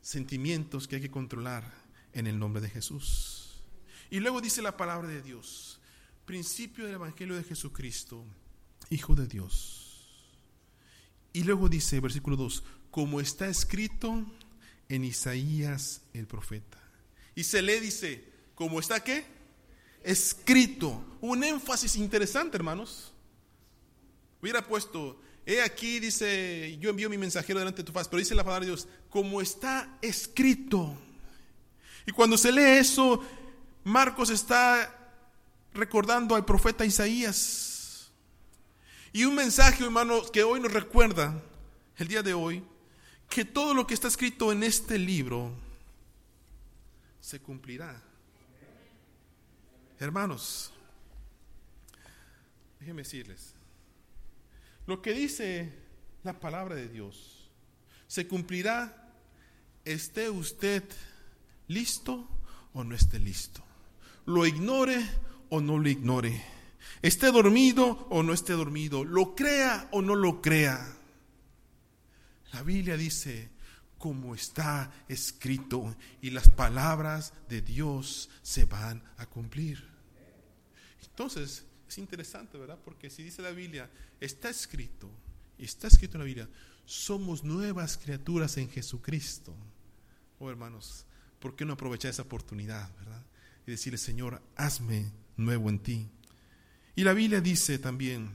sentimientos 0.00 0.88
que 0.88 0.96
hay 0.96 1.02
que 1.02 1.10
controlar 1.10 1.64
en 2.12 2.26
el 2.26 2.38
nombre 2.38 2.60
de 2.60 2.70
Jesús. 2.70 3.62
Y 4.10 4.18
luego 4.20 4.40
dice 4.40 4.62
la 4.62 4.76
palabra 4.76 5.08
de 5.08 5.22
Dios, 5.22 5.80
principio 6.24 6.86
del 6.86 6.94
Evangelio 6.94 7.36
de 7.36 7.44
Jesucristo, 7.44 8.24
Hijo 8.88 9.14
de 9.14 9.28
Dios. 9.28 9.86
Y 11.32 11.44
luego 11.44 11.68
dice, 11.68 12.00
versículo 12.00 12.36
2, 12.36 12.64
como 12.90 13.20
está 13.20 13.46
escrito 13.48 14.26
en 14.88 15.04
Isaías 15.04 16.02
el 16.12 16.26
profeta. 16.26 16.78
Y 17.36 17.44
se 17.44 17.62
le 17.62 17.80
dice, 17.80 18.29
como 18.60 18.78
está 18.78 19.02
qué? 19.02 19.24
Escrito. 20.04 21.02
Un 21.22 21.42
énfasis 21.42 21.96
interesante, 21.96 22.58
hermanos. 22.58 23.10
Hubiera 24.42 24.66
puesto, 24.66 25.18
he 25.46 25.62
aquí, 25.62 25.98
dice, 25.98 26.76
yo 26.78 26.90
envío 26.90 27.08
mi 27.08 27.16
mensajero 27.16 27.58
delante 27.58 27.80
de 27.80 27.86
tu 27.86 27.92
faz, 27.92 28.06
pero 28.06 28.18
dice 28.18 28.34
la 28.34 28.44
palabra 28.44 28.66
de 28.66 28.72
Dios, 28.72 28.86
como 29.08 29.40
está 29.40 29.96
escrito. 30.02 30.94
Y 32.06 32.12
cuando 32.12 32.36
se 32.36 32.52
lee 32.52 32.78
eso, 32.78 33.24
Marcos 33.82 34.28
está 34.28 34.94
recordando 35.72 36.34
al 36.34 36.44
profeta 36.44 36.84
Isaías. 36.84 38.10
Y 39.10 39.24
un 39.24 39.36
mensaje, 39.36 39.84
hermano, 39.84 40.20
que 40.30 40.42
hoy 40.42 40.60
nos 40.60 40.70
recuerda, 40.70 41.42
el 41.96 42.08
día 42.08 42.22
de 42.22 42.34
hoy, 42.34 42.62
que 43.30 43.46
todo 43.46 43.72
lo 43.72 43.86
que 43.86 43.94
está 43.94 44.08
escrito 44.08 44.52
en 44.52 44.64
este 44.64 44.98
libro 44.98 45.50
se 47.22 47.40
cumplirá. 47.40 48.09
Hermanos, 50.00 50.72
déjenme 52.78 53.02
decirles, 53.02 53.54
lo 54.86 55.02
que 55.02 55.12
dice 55.12 55.74
la 56.22 56.40
palabra 56.40 56.74
de 56.74 56.88
Dios 56.88 57.50
se 58.06 58.26
cumplirá, 58.26 59.12
esté 59.84 60.30
usted 60.30 60.84
listo 61.68 62.26
o 62.72 62.82
no 62.82 62.94
esté 62.94 63.18
listo, 63.18 63.62
lo 64.24 64.46
ignore 64.46 65.04
o 65.50 65.60
no 65.60 65.76
lo 65.76 65.90
ignore, 65.90 66.42
esté 67.02 67.30
dormido 67.30 68.06
o 68.08 68.22
no 68.22 68.32
esté 68.32 68.54
dormido, 68.54 69.04
lo 69.04 69.34
crea 69.34 69.86
o 69.92 70.00
no 70.00 70.14
lo 70.14 70.40
crea. 70.40 70.96
La 72.54 72.62
Biblia 72.62 72.96
dice, 72.96 73.50
como 73.98 74.34
está 74.34 74.90
escrito, 75.08 75.94
y 76.22 76.30
las 76.30 76.48
palabras 76.48 77.34
de 77.50 77.60
Dios 77.60 78.30
se 78.40 78.64
van 78.64 79.02
a 79.18 79.26
cumplir. 79.26 79.89
Entonces, 81.20 81.66
es 81.86 81.98
interesante, 81.98 82.56
¿verdad? 82.56 82.78
Porque 82.82 83.10
si 83.10 83.22
dice 83.22 83.42
la 83.42 83.50
Biblia, 83.50 83.90
está 84.20 84.48
escrito, 84.48 85.06
y 85.58 85.66
está 85.66 85.88
escrito 85.88 86.14
en 86.14 86.20
la 86.20 86.24
Biblia, 86.24 86.48
somos 86.86 87.44
nuevas 87.44 87.98
criaturas 87.98 88.56
en 88.56 88.70
Jesucristo. 88.70 89.54
Oh 90.38 90.48
hermanos, 90.48 91.04
¿por 91.38 91.54
qué 91.54 91.66
no 91.66 91.74
aprovechar 91.74 92.10
esa 92.10 92.22
oportunidad, 92.22 92.90
verdad? 92.96 93.22
Y 93.66 93.72
decirle, 93.72 93.98
Señor, 93.98 94.40
hazme 94.56 95.12
nuevo 95.36 95.68
en 95.68 95.80
ti. 95.80 96.08
Y 96.96 97.04
la 97.04 97.12
Biblia 97.12 97.42
dice 97.42 97.78
también 97.78 98.34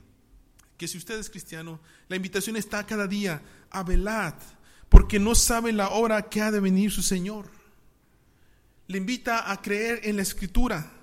que 0.78 0.88
si 0.88 1.00
usted 1.00 1.18
es 1.18 1.32
cristiano, 1.32 1.80
la 2.08 2.18
invitación 2.18 2.56
está 2.56 2.86
cada 2.86 3.08
día 3.08 3.42
a 3.72 3.82
velad, 3.82 4.36
porque 4.90 5.18
no 5.18 5.34
sabe 5.34 5.74
la 5.74 5.90
hora 5.90 6.30
que 6.30 6.44
ha 6.44 6.52
de 6.52 6.60
venir 6.60 6.92
su 6.92 7.02
Señor. 7.02 7.50
Le 8.86 9.00
invita 9.00 9.52
a 9.52 9.60
creer 9.60 10.02
en 10.04 10.18
la 10.18 10.22
Escritura. 10.22 10.95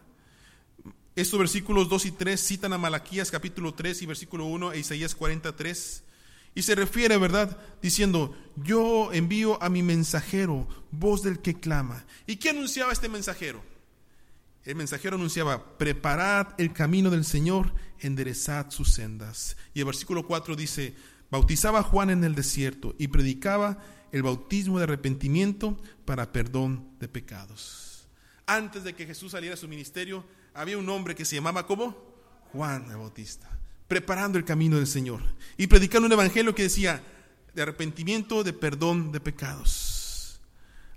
Estos 1.14 1.38
versículos 1.38 1.90
2 1.90 2.06
y 2.06 2.10
3 2.12 2.40
citan 2.40 2.72
a 2.72 2.78
Malaquías 2.78 3.30
capítulo 3.30 3.74
3 3.74 4.00
y 4.00 4.06
versículo 4.06 4.46
1 4.46 4.72
e 4.72 4.78
Isaías 4.78 5.14
43. 5.14 6.04
Y 6.54 6.62
se 6.62 6.74
refiere, 6.74 7.18
¿verdad? 7.18 7.58
Diciendo, 7.82 8.34
yo 8.56 9.12
envío 9.12 9.62
a 9.62 9.68
mi 9.68 9.82
mensajero, 9.82 10.66
voz 10.90 11.22
del 11.22 11.40
que 11.40 11.60
clama. 11.60 12.06
¿Y 12.26 12.36
qué 12.36 12.50
anunciaba 12.50 12.92
este 12.92 13.10
mensajero? 13.10 13.62
El 14.64 14.76
mensajero 14.76 15.16
anunciaba, 15.16 15.76
preparad 15.76 16.48
el 16.56 16.72
camino 16.72 17.10
del 17.10 17.24
Señor, 17.24 17.74
enderezad 17.98 18.70
sus 18.70 18.92
sendas. 18.92 19.56
Y 19.74 19.80
el 19.80 19.86
versículo 19.86 20.26
4 20.26 20.56
dice, 20.56 20.94
bautizaba 21.30 21.82
Juan 21.82 22.08
en 22.08 22.24
el 22.24 22.34
desierto 22.34 22.94
y 22.98 23.08
predicaba 23.08 23.82
el 24.12 24.22
bautismo 24.22 24.78
de 24.78 24.84
arrepentimiento 24.84 25.78
para 26.06 26.32
perdón 26.32 26.88
de 27.00 27.08
pecados. 27.08 28.08
Antes 28.46 28.84
de 28.84 28.94
que 28.94 29.06
Jesús 29.06 29.32
saliera 29.32 29.54
a 29.54 29.58
su 29.58 29.68
ministerio, 29.68 30.24
había 30.54 30.78
un 30.78 30.88
hombre 30.88 31.14
que 31.14 31.24
se 31.24 31.36
llamaba 31.36 31.66
como 31.66 31.96
Juan 32.52 32.90
el 32.90 32.96
Bautista, 32.96 33.48
preparando 33.88 34.38
el 34.38 34.44
camino 34.44 34.76
del 34.76 34.86
Señor 34.86 35.22
y 35.56 35.66
predicando 35.66 36.06
un 36.06 36.12
evangelio 36.12 36.54
que 36.54 36.64
decía 36.64 37.02
de 37.54 37.62
arrepentimiento, 37.62 38.44
de 38.44 38.52
perdón 38.52 39.12
de 39.12 39.20
pecados. 39.20 40.40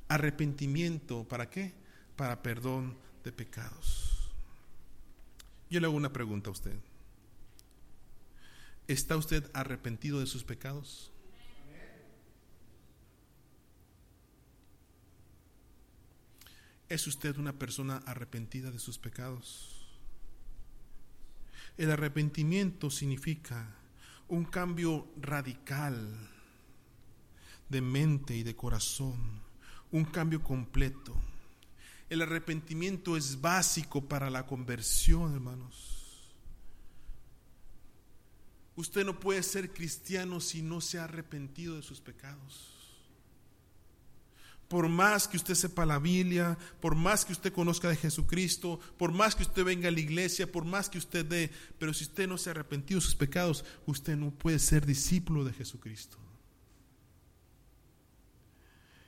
Arrepentimiento, 0.07 1.23
¿para 1.23 1.49
qué? 1.49 1.73
Para 2.15 2.41
perdón 2.41 2.97
de 3.23 3.31
pecados. 3.31 4.31
Yo 5.69 5.79
le 5.79 5.87
hago 5.87 5.95
una 5.95 6.13
pregunta 6.13 6.49
a 6.49 6.53
usted. 6.53 6.77
¿Está 8.87 9.17
usted 9.17 9.49
arrepentido 9.53 10.19
de 10.19 10.27
sus 10.27 10.43
pecados? 10.43 11.11
¿Es 16.87 17.07
usted 17.07 17.37
una 17.37 17.53
persona 17.53 17.97
arrepentida 18.05 18.69
de 18.69 18.79
sus 18.79 18.99
pecados? 18.99 19.85
El 21.77 21.91
arrepentimiento 21.91 22.89
significa 22.89 23.75
un 24.27 24.45
cambio 24.45 25.07
radical 25.17 26.15
de 27.69 27.81
mente 27.81 28.35
y 28.35 28.43
de 28.43 28.55
corazón, 28.55 29.41
un 29.91 30.05
cambio 30.05 30.43
completo. 30.43 31.15
El 32.07 32.21
arrepentimiento 32.21 33.17
es 33.17 33.41
básico 33.41 34.07
para 34.07 34.29
la 34.29 34.45
conversión, 34.45 35.33
hermanos. 35.33 36.31
Usted 38.75 39.05
no 39.05 39.19
puede 39.19 39.41
ser 39.41 39.73
cristiano 39.73 40.39
si 40.39 40.61
no 40.61 40.81
se 40.81 40.99
ha 40.99 41.05
arrepentido 41.05 41.77
de 41.77 41.81
sus 41.81 41.99
pecados. 41.99 42.74
Por 44.75 44.89
más 44.89 45.25
que 45.25 45.37
usted 45.37 45.55
sepa 45.55 45.85
la 45.85 45.99
Biblia, 45.99 46.57
por 46.81 46.95
más 46.95 47.23
que 47.23 47.31
usted 47.31 47.53
conozca 47.53 47.87
de 47.87 47.95
Jesucristo, 47.95 48.77
por 48.97 49.13
más 49.13 49.33
que 49.33 49.43
usted 49.43 49.63
venga 49.63 49.87
a 49.87 49.91
la 49.91 50.01
iglesia, 50.01 50.51
por 50.51 50.65
más 50.65 50.89
que 50.89 50.97
usted 50.97 51.25
dé, 51.25 51.49
pero 51.79 51.93
si 51.93 52.03
usted 52.03 52.27
no 52.27 52.37
se 52.37 52.49
ha 52.49 52.51
arrepentido 52.51 52.99
de 52.99 53.05
sus 53.05 53.15
pecados, 53.15 53.63
usted 53.85 54.17
no 54.17 54.31
puede 54.31 54.59
ser 54.59 54.85
discípulo 54.85 55.45
de 55.45 55.53
Jesucristo. 55.53 56.17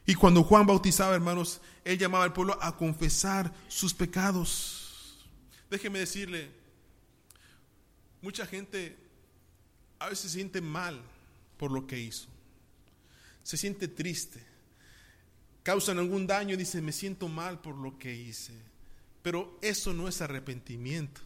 Y 0.05 0.15
cuando 0.15 0.41
Juan 0.41 0.65
bautizaba, 0.65 1.13
hermanos, 1.13 1.59
él 1.83 1.97
llamaba 1.97 2.23
al 2.23 2.31
pueblo 2.31 2.57
a 2.61 2.77
confesar 2.77 3.53
sus 3.67 3.93
pecados. 3.93 5.27
Déjeme 5.69 5.99
decirle, 5.99 6.49
mucha 8.21 8.45
gente 8.45 8.95
a 9.99 10.07
veces 10.07 10.31
se 10.31 10.37
siente 10.37 10.61
mal 10.61 11.01
por 11.57 11.71
lo 11.71 11.85
que 11.85 11.99
hizo. 11.99 12.29
Se 13.43 13.57
siente 13.57 13.89
triste. 13.89 14.55
Causan 15.67 15.99
algún 15.99 16.25
daño 16.25 16.53
y 16.53 16.57
dice, 16.57 16.81
me 16.81 16.93
siento 16.93 17.27
mal 17.27 17.59
por 17.59 17.75
lo 17.75 17.97
que 17.97 18.15
hice. 18.15 18.53
Pero 19.21 19.59
eso 19.61 19.91
no 19.91 20.07
es 20.07 20.21
arrepentimiento. 20.21 21.19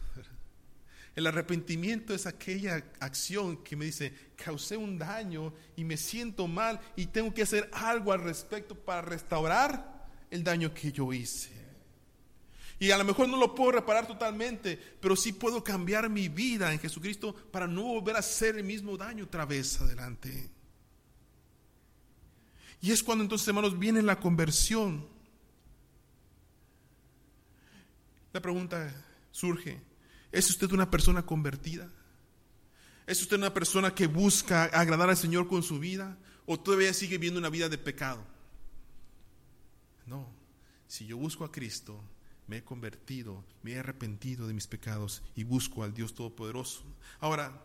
El 1.14 1.28
arrepentimiento 1.28 2.12
es 2.12 2.26
aquella 2.26 2.84
acción 2.98 3.58
que 3.58 3.76
me 3.76 3.84
dice, 3.84 4.12
causé 4.34 4.76
un 4.76 4.98
daño 4.98 5.54
y 5.76 5.84
me 5.84 5.96
siento 5.96 6.48
mal 6.48 6.80
y 6.96 7.06
tengo 7.06 7.32
que 7.32 7.42
hacer 7.42 7.70
algo 7.72 8.12
al 8.12 8.20
respecto 8.20 8.74
para 8.74 9.02
restaurar 9.02 10.08
el 10.28 10.42
daño 10.42 10.74
que 10.74 10.90
yo 10.90 11.12
hice. 11.12 11.52
Y 12.80 12.90
a 12.90 12.98
lo 12.98 13.04
mejor 13.04 13.28
no 13.28 13.36
lo 13.36 13.54
puedo 13.54 13.70
reparar 13.70 14.08
totalmente, 14.08 14.76
pero 15.00 15.14
sí 15.14 15.34
puedo 15.34 15.62
cambiar 15.62 16.10
mi 16.10 16.28
vida 16.28 16.72
en 16.72 16.80
Jesucristo 16.80 17.32
para 17.32 17.68
no 17.68 17.84
volver 17.84 18.16
a 18.16 18.18
hacer 18.18 18.56
el 18.56 18.64
mismo 18.64 18.96
daño 18.96 19.22
otra 19.26 19.46
vez 19.46 19.80
adelante. 19.80 20.50
Y 22.82 22.90
es 22.90 23.02
cuando 23.02 23.22
entonces, 23.22 23.46
hermanos, 23.46 23.78
viene 23.78 24.02
la 24.02 24.18
conversión. 24.18 25.06
La 28.32 28.42
pregunta 28.42 28.92
surge, 29.30 29.80
¿es 30.32 30.50
usted 30.50 30.70
una 30.72 30.90
persona 30.90 31.24
convertida? 31.24 31.88
¿Es 33.06 33.22
usted 33.22 33.36
una 33.36 33.54
persona 33.54 33.94
que 33.94 34.08
busca 34.08 34.64
agradar 34.64 35.08
al 35.08 35.16
Señor 35.16 35.46
con 35.46 35.62
su 35.62 35.78
vida? 35.78 36.18
¿O 36.44 36.58
todavía 36.58 36.92
sigue 36.92 37.18
viviendo 37.18 37.38
una 37.38 37.50
vida 37.50 37.68
de 37.68 37.78
pecado? 37.78 38.26
No, 40.04 40.28
si 40.88 41.06
yo 41.06 41.16
busco 41.16 41.44
a 41.44 41.52
Cristo, 41.52 42.02
me 42.48 42.58
he 42.58 42.64
convertido, 42.64 43.44
me 43.62 43.72
he 43.72 43.78
arrepentido 43.78 44.48
de 44.48 44.54
mis 44.54 44.66
pecados 44.66 45.22
y 45.36 45.44
busco 45.44 45.84
al 45.84 45.94
Dios 45.94 46.14
Todopoderoso. 46.14 46.82
Ahora, 47.20 47.64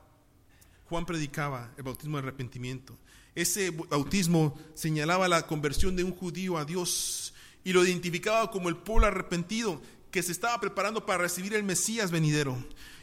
Juan 0.89 1.05
predicaba 1.05 1.71
el 1.77 1.83
bautismo 1.83 2.17
de 2.17 2.23
arrepentimiento. 2.23 2.97
Ese 3.35 3.71
bautismo 3.71 4.57
señalaba 4.73 5.27
la 5.27 5.45
conversión 5.45 5.95
de 5.95 6.03
un 6.03 6.11
judío 6.11 6.57
a 6.57 6.65
Dios 6.65 7.33
y 7.63 7.73
lo 7.73 7.85
identificaba 7.85 8.49
como 8.49 8.69
el 8.69 8.77
pueblo 8.77 9.07
arrepentido 9.07 9.81
que 10.11 10.23
se 10.23 10.31
estaba 10.31 10.59
preparando 10.59 11.05
para 11.05 11.19
recibir 11.19 11.53
el 11.53 11.63
Mesías 11.63 12.09
venidero. 12.09 12.57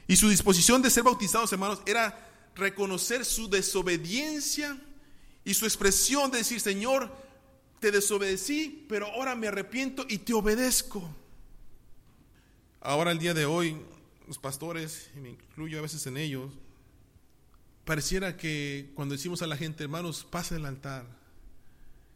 Y 0.08 0.16
su 0.16 0.28
disposición 0.28 0.82
de 0.82 0.90
ser 0.90 1.02
bautizados, 1.02 1.52
hermanos, 1.52 1.82
era 1.86 2.30
reconocer 2.54 3.24
su 3.24 3.48
desobediencia 3.48 4.78
y 5.44 5.54
su 5.54 5.66
expresión 5.66 6.30
de 6.30 6.38
decir, 6.38 6.60
Señor, 6.60 7.14
te 7.80 7.90
desobedecí, 7.90 8.86
pero 8.88 9.06
ahora 9.06 9.34
me 9.34 9.48
arrepiento 9.48 10.06
y 10.08 10.18
te 10.18 10.32
obedezco. 10.32 11.08
Ahora 12.80 13.12
el 13.12 13.18
día 13.18 13.34
de 13.34 13.44
hoy, 13.44 13.76
los 14.26 14.38
pastores, 14.38 15.10
y 15.16 15.20
me 15.20 15.30
incluyo 15.30 15.78
a 15.78 15.82
veces 15.82 16.06
en 16.06 16.16
ellos, 16.16 16.50
pareciera 17.84 18.36
que 18.36 18.90
cuando 18.94 19.12
decimos 19.14 19.42
a 19.42 19.46
la 19.46 19.56
gente, 19.56 19.84
hermanos, 19.84 20.26
pase 20.28 20.56
el 20.56 20.66
altar, 20.66 21.06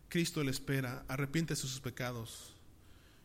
Cristo 0.09 0.43
le 0.43 0.51
espera, 0.51 1.05
arrepiéntese 1.09 1.63
de 1.63 1.69
sus 1.69 1.81
pecados. 1.81 2.55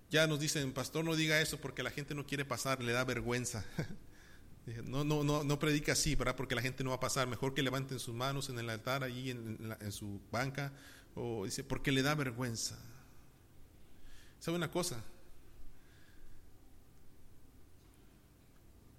Ya 0.10 0.28
nos 0.28 0.40
dicen, 0.40 0.74
pastor, 0.74 1.04
no 1.06 1.16
diga 1.16 1.42
eso 1.42 1.60
porque 1.60 1.82
la 1.82 1.92
gente 1.92 2.14
no 2.14 2.26
quiere 2.26 2.46
pasar, 2.46 2.84
le 2.84 2.92
da 2.92 3.04
vergüenza. 3.04 3.66
No, 4.86 5.04
no, 5.04 5.26
no, 5.26 5.44
no 5.44 5.60
predica 5.60 5.92
así, 5.92 6.16
¿verdad? 6.16 6.38
Porque 6.38 6.56
la 6.56 6.62
gente 6.62 6.86
no 6.86 6.92
va 6.92 6.96
a 6.96 7.00
pasar. 7.02 7.28
Mejor 7.28 7.54
que 7.54 7.62
levanten 7.62 8.00
sus 8.00 8.16
manos 8.16 8.48
en 8.48 8.58
el 8.58 8.70
altar, 8.70 9.04
allí 9.04 9.30
en, 9.30 9.76
en 9.78 9.92
su 9.92 10.22
banca, 10.32 10.72
o 11.16 11.44
dice, 11.44 11.66
porque 11.66 11.92
le 11.92 12.02
da 12.02 12.16
vergüenza. 12.16 12.80
¿Sabe 14.40 14.56
una 14.56 14.72
cosa? 14.72 15.04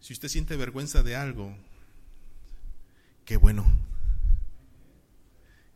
Si 0.00 0.12
usted 0.12 0.28
siente 0.28 0.54
vergüenza 0.56 1.02
de 1.02 1.16
algo, 1.16 1.56
qué 3.24 3.36
bueno. 3.36 3.64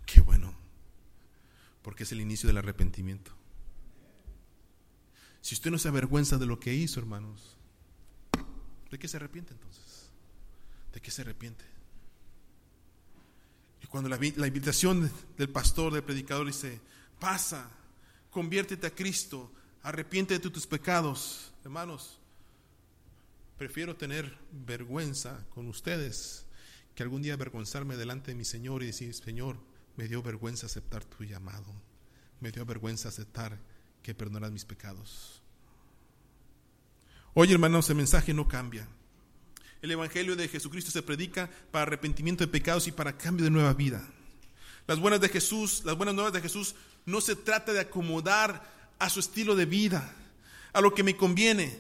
Qué 0.06 0.20
bueno. 0.20 0.54
Porque 1.82 2.04
es 2.04 2.12
el 2.12 2.20
inicio 2.20 2.46
del 2.46 2.58
arrepentimiento. 2.58 3.32
Si 5.40 5.54
usted 5.54 5.70
no 5.70 5.78
se 5.78 5.88
avergüenza 5.88 6.36
de 6.38 6.46
lo 6.46 6.58
que 6.60 6.74
hizo, 6.74 7.00
hermanos, 7.00 7.56
¿de 8.90 8.98
qué 8.98 9.08
se 9.08 9.16
arrepiente 9.16 9.52
entonces? 9.52 10.10
¿De 10.92 11.00
qué 11.00 11.10
se 11.10 11.22
arrepiente? 11.22 11.64
Y 13.82 13.86
cuando 13.86 14.08
la, 14.08 14.18
la 14.36 14.46
invitación 14.46 15.10
del 15.36 15.48
pastor, 15.48 15.92
del 15.92 16.02
predicador 16.02 16.46
dice, 16.46 16.80
pasa, 17.18 17.70
conviértete 18.30 18.86
a 18.86 18.94
Cristo, 18.94 19.52
arrepiéntete 19.82 20.48
de 20.48 20.54
tus 20.54 20.66
pecados, 20.66 21.52
hermanos, 21.64 22.18
Prefiero 23.58 23.96
tener 23.96 24.38
vergüenza 24.52 25.44
con 25.52 25.66
ustedes 25.66 26.46
que 26.98 27.04
algún 27.04 27.22
día 27.22 27.34
avergonzarme 27.34 27.96
delante 27.96 28.32
de 28.32 28.34
mi 28.34 28.44
Señor 28.44 28.82
y 28.82 28.86
decir, 28.86 29.14
Señor, 29.14 29.56
me 29.96 30.08
dio 30.08 30.20
vergüenza 30.20 30.66
aceptar 30.66 31.04
tu 31.04 31.22
llamado. 31.22 31.72
Me 32.40 32.50
dio 32.50 32.66
vergüenza 32.66 33.08
aceptar 33.08 33.56
que 34.02 34.16
perdonas 34.16 34.50
mis 34.50 34.64
pecados. 34.64 35.40
Hoy, 37.34 37.52
hermanos, 37.52 37.88
el 37.88 37.94
mensaje 37.94 38.34
no 38.34 38.48
cambia. 38.48 38.88
El 39.80 39.92
Evangelio 39.92 40.34
de 40.34 40.48
Jesucristo 40.48 40.90
se 40.90 41.04
predica 41.04 41.48
para 41.70 41.82
arrepentimiento 41.82 42.44
de 42.44 42.50
pecados 42.50 42.88
y 42.88 42.90
para 42.90 43.16
cambio 43.16 43.44
de 43.44 43.52
nueva 43.52 43.74
vida. 43.74 44.04
Las 44.88 44.98
buenas 44.98 45.20
de 45.20 45.28
Jesús, 45.28 45.84
las 45.84 45.96
buenas 45.96 46.16
nuevas 46.16 46.32
de 46.32 46.40
Jesús 46.40 46.74
no 47.06 47.20
se 47.20 47.36
trata 47.36 47.72
de 47.72 47.78
acomodar 47.78 48.68
a 48.98 49.08
su 49.08 49.20
estilo 49.20 49.54
de 49.54 49.66
vida, 49.66 50.16
a 50.72 50.80
lo 50.80 50.92
que 50.96 51.04
me 51.04 51.16
conviene, 51.16 51.78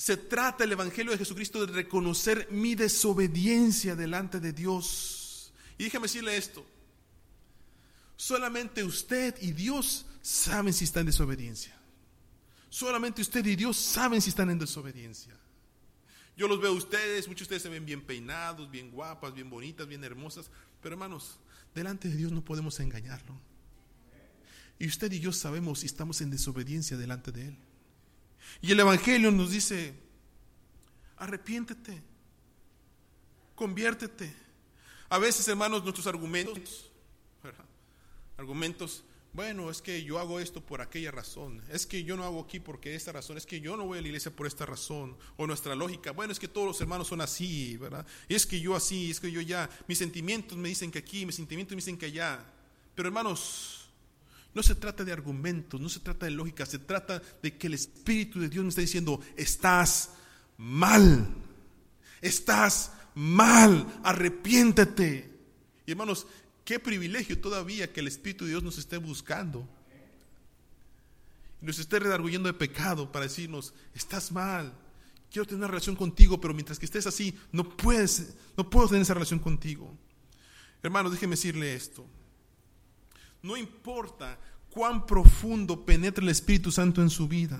se 0.00 0.16
trata 0.16 0.64
el 0.64 0.72
Evangelio 0.72 1.12
de 1.12 1.18
Jesucristo 1.18 1.66
de 1.66 1.74
reconocer 1.74 2.48
mi 2.50 2.74
desobediencia 2.74 3.94
delante 3.94 4.40
de 4.40 4.54
Dios. 4.54 5.52
Y 5.76 5.84
déjame 5.84 6.04
decirle 6.04 6.38
esto. 6.38 6.64
Solamente 8.16 8.82
usted 8.82 9.36
y 9.42 9.52
Dios 9.52 10.06
saben 10.22 10.72
si 10.72 10.84
están 10.84 11.02
en 11.02 11.08
desobediencia. 11.08 11.78
Solamente 12.70 13.20
usted 13.20 13.44
y 13.44 13.56
Dios 13.56 13.76
saben 13.76 14.22
si 14.22 14.30
están 14.30 14.48
en 14.48 14.58
desobediencia. 14.58 15.36
Yo 16.34 16.48
los 16.48 16.62
veo 16.62 16.70
a 16.70 16.76
ustedes, 16.76 17.28
muchos 17.28 17.40
de 17.46 17.56
ustedes 17.56 17.62
se 17.64 17.68
ven 17.68 17.84
bien 17.84 18.00
peinados, 18.00 18.70
bien 18.70 18.90
guapas, 18.90 19.34
bien 19.34 19.50
bonitas, 19.50 19.86
bien 19.86 20.02
hermosas, 20.02 20.50
pero 20.80 20.94
hermanos, 20.94 21.38
delante 21.74 22.08
de 22.08 22.16
Dios 22.16 22.32
no 22.32 22.42
podemos 22.42 22.80
engañarlo. 22.80 23.38
Y 24.78 24.86
usted 24.86 25.12
y 25.12 25.20
yo 25.20 25.30
sabemos 25.30 25.80
si 25.80 25.86
estamos 25.86 26.22
en 26.22 26.30
desobediencia 26.30 26.96
delante 26.96 27.32
de 27.32 27.48
Él. 27.48 27.58
Y 28.60 28.72
el 28.72 28.80
Evangelio 28.80 29.30
nos 29.30 29.50
dice, 29.50 29.94
arrepiéntete, 31.16 32.02
conviértete. 33.54 34.34
A 35.08 35.18
veces, 35.18 35.46
hermanos, 35.48 35.82
nuestros 35.82 36.06
argumentos, 36.06 36.90
argumentos, 38.36 39.04
bueno, 39.32 39.70
es 39.70 39.80
que 39.80 40.02
yo 40.02 40.18
hago 40.18 40.40
esto 40.40 40.60
por 40.60 40.80
aquella 40.80 41.12
razón, 41.12 41.62
es 41.70 41.86
que 41.86 42.02
yo 42.02 42.16
no 42.16 42.24
hago 42.24 42.40
aquí 42.40 42.58
porque 42.58 42.96
esta 42.96 43.12
razón, 43.12 43.36
es 43.36 43.46
que 43.46 43.60
yo 43.60 43.76
no 43.76 43.86
voy 43.86 43.98
a 43.98 44.02
la 44.02 44.08
iglesia 44.08 44.34
por 44.34 44.46
esta 44.46 44.66
razón, 44.66 45.16
o 45.36 45.46
nuestra 45.46 45.74
lógica, 45.76 46.10
bueno, 46.10 46.32
es 46.32 46.38
que 46.40 46.48
todos 46.48 46.66
los 46.66 46.80
hermanos 46.80 47.08
son 47.08 47.20
así, 47.20 47.76
¿verdad? 47.76 48.04
Es 48.28 48.44
que 48.44 48.60
yo 48.60 48.74
así, 48.74 49.10
es 49.10 49.20
que 49.20 49.30
yo 49.30 49.40
ya, 49.40 49.70
mis 49.86 49.98
sentimientos 49.98 50.58
me 50.58 50.68
dicen 50.68 50.90
que 50.90 50.98
aquí, 50.98 51.26
mis 51.26 51.36
sentimientos 51.36 51.76
me 51.76 51.80
dicen 51.80 51.96
que 51.96 52.06
allá. 52.06 52.44
Pero 52.96 53.08
hermanos, 53.08 53.79
no 54.54 54.62
se 54.62 54.74
trata 54.74 55.04
de 55.04 55.12
argumentos, 55.12 55.80
no 55.80 55.88
se 55.88 56.00
trata 56.00 56.26
de 56.26 56.32
lógica, 56.32 56.66
se 56.66 56.78
trata 56.78 57.22
de 57.42 57.56
que 57.56 57.68
el 57.68 57.74
Espíritu 57.74 58.40
de 58.40 58.48
Dios 58.48 58.64
me 58.64 58.70
está 58.70 58.80
diciendo, 58.80 59.20
estás 59.36 60.10
mal, 60.56 61.28
estás 62.20 62.92
mal, 63.14 64.00
arrepiéntete. 64.02 65.30
Y 65.86 65.90
hermanos, 65.92 66.26
qué 66.64 66.80
privilegio 66.80 67.40
todavía 67.40 67.92
que 67.92 68.00
el 68.00 68.08
Espíritu 68.08 68.44
de 68.44 68.50
Dios 68.50 68.62
nos 68.62 68.78
esté 68.78 68.96
buscando. 68.96 69.68
Nos 71.60 71.78
esté 71.78 71.98
redarguyendo 71.98 72.48
de 72.48 72.54
pecado 72.54 73.12
para 73.12 73.26
decirnos, 73.26 73.74
estás 73.94 74.32
mal, 74.32 74.72
quiero 75.30 75.46
tener 75.46 75.58
una 75.58 75.68
relación 75.68 75.94
contigo, 75.94 76.40
pero 76.40 76.54
mientras 76.54 76.78
que 76.78 76.86
estés 76.86 77.06
así, 77.06 77.38
no 77.52 77.68
puedes, 77.76 78.34
no 78.56 78.68
puedo 78.68 78.88
tener 78.88 79.02
esa 79.02 79.14
relación 79.14 79.38
contigo. 79.38 79.94
Hermanos, 80.82 81.12
déjeme 81.12 81.36
decirle 81.36 81.74
esto. 81.74 82.06
No 83.42 83.56
importa 83.56 84.38
cuán 84.70 85.06
profundo 85.06 85.84
penetra 85.84 86.22
el 86.22 86.30
Espíritu 86.30 86.70
Santo 86.70 87.02
en 87.02 87.10
su 87.10 87.28
vida. 87.28 87.58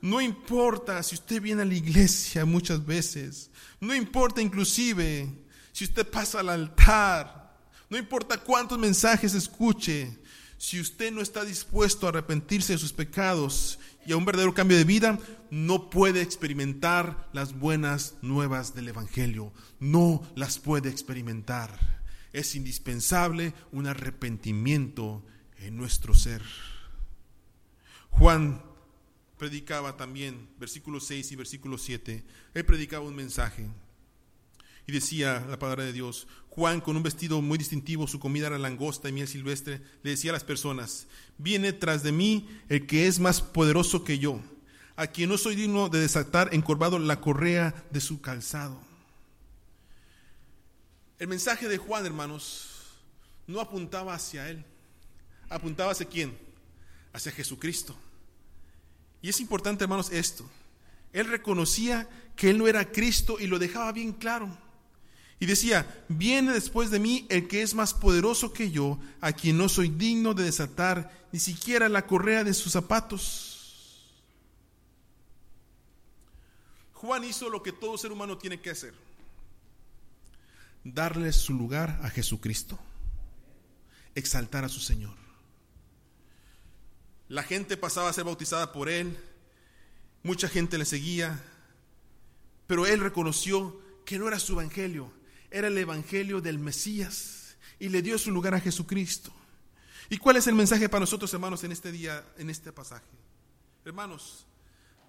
No 0.00 0.20
importa 0.20 1.02
si 1.02 1.14
usted 1.14 1.40
viene 1.40 1.62
a 1.62 1.64
la 1.64 1.74
iglesia 1.74 2.44
muchas 2.44 2.84
veces. 2.84 3.50
No 3.80 3.94
importa 3.94 4.42
inclusive 4.42 5.28
si 5.72 5.84
usted 5.84 6.06
pasa 6.06 6.40
al 6.40 6.50
altar. 6.50 7.56
No 7.88 7.96
importa 7.96 8.36
cuántos 8.38 8.78
mensajes 8.78 9.34
escuche. 9.34 10.18
Si 10.58 10.80
usted 10.80 11.12
no 11.12 11.20
está 11.20 11.44
dispuesto 11.44 12.06
a 12.06 12.10
arrepentirse 12.10 12.74
de 12.74 12.78
sus 12.78 12.92
pecados 12.92 13.78
y 14.06 14.12
a 14.12 14.16
un 14.16 14.24
verdadero 14.24 14.54
cambio 14.54 14.76
de 14.76 14.84
vida, 14.84 15.18
no 15.50 15.90
puede 15.90 16.20
experimentar 16.20 17.28
las 17.32 17.58
buenas 17.58 18.14
nuevas 18.22 18.74
del 18.74 18.88
Evangelio. 18.88 19.52
No 19.80 20.22
las 20.36 20.58
puede 20.58 20.90
experimentar 20.90 22.03
es 22.34 22.56
indispensable 22.56 23.54
un 23.72 23.86
arrepentimiento 23.86 25.24
en 25.56 25.76
nuestro 25.76 26.14
ser. 26.14 26.42
Juan 28.10 28.60
predicaba 29.38 29.96
también, 29.96 30.48
versículo 30.58 31.00
6 31.00 31.32
y 31.32 31.36
versículo 31.36 31.78
7, 31.78 32.24
él 32.54 32.64
predicaba 32.64 33.06
un 33.06 33.14
mensaje 33.14 33.68
y 34.86 34.92
decía 34.92 35.46
la 35.48 35.58
palabra 35.58 35.84
de 35.84 35.92
Dios, 35.92 36.26
Juan 36.50 36.80
con 36.80 36.96
un 36.96 37.04
vestido 37.04 37.40
muy 37.40 37.56
distintivo, 37.56 38.06
su 38.08 38.18
comida 38.18 38.48
era 38.48 38.58
langosta 38.58 39.08
y 39.08 39.12
miel 39.12 39.28
silvestre, 39.28 39.80
le 40.02 40.10
decía 40.10 40.32
a 40.32 40.34
las 40.34 40.44
personas, 40.44 41.06
viene 41.38 41.72
tras 41.72 42.02
de 42.02 42.12
mí 42.12 42.48
el 42.68 42.86
que 42.86 43.06
es 43.06 43.20
más 43.20 43.42
poderoso 43.42 44.02
que 44.02 44.18
yo, 44.18 44.40
a 44.96 45.06
quien 45.06 45.28
no 45.28 45.38
soy 45.38 45.54
digno 45.54 45.88
de 45.88 46.00
desatar 46.00 46.50
encorvado 46.52 46.98
la 46.98 47.20
correa 47.20 47.86
de 47.92 48.00
su 48.00 48.20
calzado. 48.20 48.93
El 51.18 51.28
mensaje 51.28 51.68
de 51.68 51.78
Juan, 51.78 52.06
hermanos, 52.06 52.68
no 53.46 53.60
apuntaba 53.60 54.14
hacia 54.14 54.48
él, 54.48 54.64
apuntaba 55.48 55.92
hacia 55.92 56.06
quién? 56.06 56.36
Hacia 57.12 57.32
Jesucristo. 57.32 57.94
Y 59.22 59.28
es 59.28 59.40
importante, 59.40 59.84
hermanos, 59.84 60.10
esto. 60.10 60.48
Él 61.12 61.28
reconocía 61.28 62.08
que 62.36 62.50
él 62.50 62.58
no 62.58 62.66
era 62.66 62.90
Cristo 62.90 63.36
y 63.38 63.46
lo 63.46 63.58
dejaba 63.58 63.92
bien 63.92 64.12
claro. 64.12 64.56
Y 65.40 65.46
decía, 65.46 66.04
viene 66.08 66.52
después 66.52 66.90
de 66.90 66.98
mí 66.98 67.26
el 67.28 67.48
que 67.48 67.62
es 67.62 67.74
más 67.74 67.94
poderoso 67.94 68.52
que 68.52 68.70
yo, 68.70 68.98
a 69.20 69.32
quien 69.32 69.58
no 69.58 69.68
soy 69.68 69.88
digno 69.88 70.34
de 70.34 70.44
desatar 70.44 71.26
ni 71.32 71.38
siquiera 71.38 71.88
la 71.88 72.06
correa 72.06 72.44
de 72.44 72.54
sus 72.54 72.72
zapatos. 72.72 74.10
Juan 76.92 77.24
hizo 77.24 77.50
lo 77.50 77.62
que 77.62 77.72
todo 77.72 77.98
ser 77.98 78.12
humano 78.12 78.38
tiene 78.38 78.60
que 78.60 78.70
hacer, 78.70 78.94
darle 80.84 81.32
su 81.32 81.54
lugar 81.54 81.98
a 82.02 82.10
Jesucristo, 82.10 82.78
exaltar 84.14 84.64
a 84.64 84.68
su 84.68 84.80
Señor. 84.80 85.16
La 87.28 87.42
gente 87.42 87.76
pasaba 87.76 88.10
a 88.10 88.12
ser 88.12 88.24
bautizada 88.24 88.70
por 88.70 88.88
él, 88.88 89.18
mucha 90.22 90.48
gente 90.48 90.76
le 90.76 90.84
seguía, 90.84 91.42
pero 92.66 92.86
él 92.86 93.00
reconoció 93.00 93.80
que 94.04 94.18
no 94.18 94.28
era 94.28 94.38
su 94.38 94.52
evangelio, 94.52 95.10
era 95.50 95.68
el 95.68 95.78
evangelio 95.78 96.40
del 96.40 96.58
Mesías 96.58 97.56
y 97.78 97.88
le 97.88 98.02
dio 98.02 98.18
su 98.18 98.30
lugar 98.30 98.54
a 98.54 98.60
Jesucristo. 98.60 99.32
¿Y 100.10 100.18
cuál 100.18 100.36
es 100.36 100.46
el 100.46 100.54
mensaje 100.54 100.88
para 100.88 101.00
nosotros, 101.00 101.32
hermanos, 101.32 101.64
en 101.64 101.72
este 101.72 101.90
día, 101.90 102.24
en 102.36 102.50
este 102.50 102.72
pasaje? 102.72 103.06
Hermanos, 103.86 104.46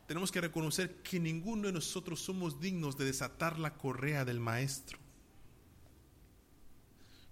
tenemos 0.07 0.31
que 0.31 0.39
reconocer 0.39 1.01
que 1.01 1.19
ninguno 1.19 1.67
de 1.67 1.73
nosotros 1.73 2.21
somos 2.21 2.61
dignos 2.61 2.97
de 2.97 3.05
desatar 3.05 3.59
la 3.59 3.73
correa 3.75 4.23
del 4.23 4.39
maestro. 4.39 5.04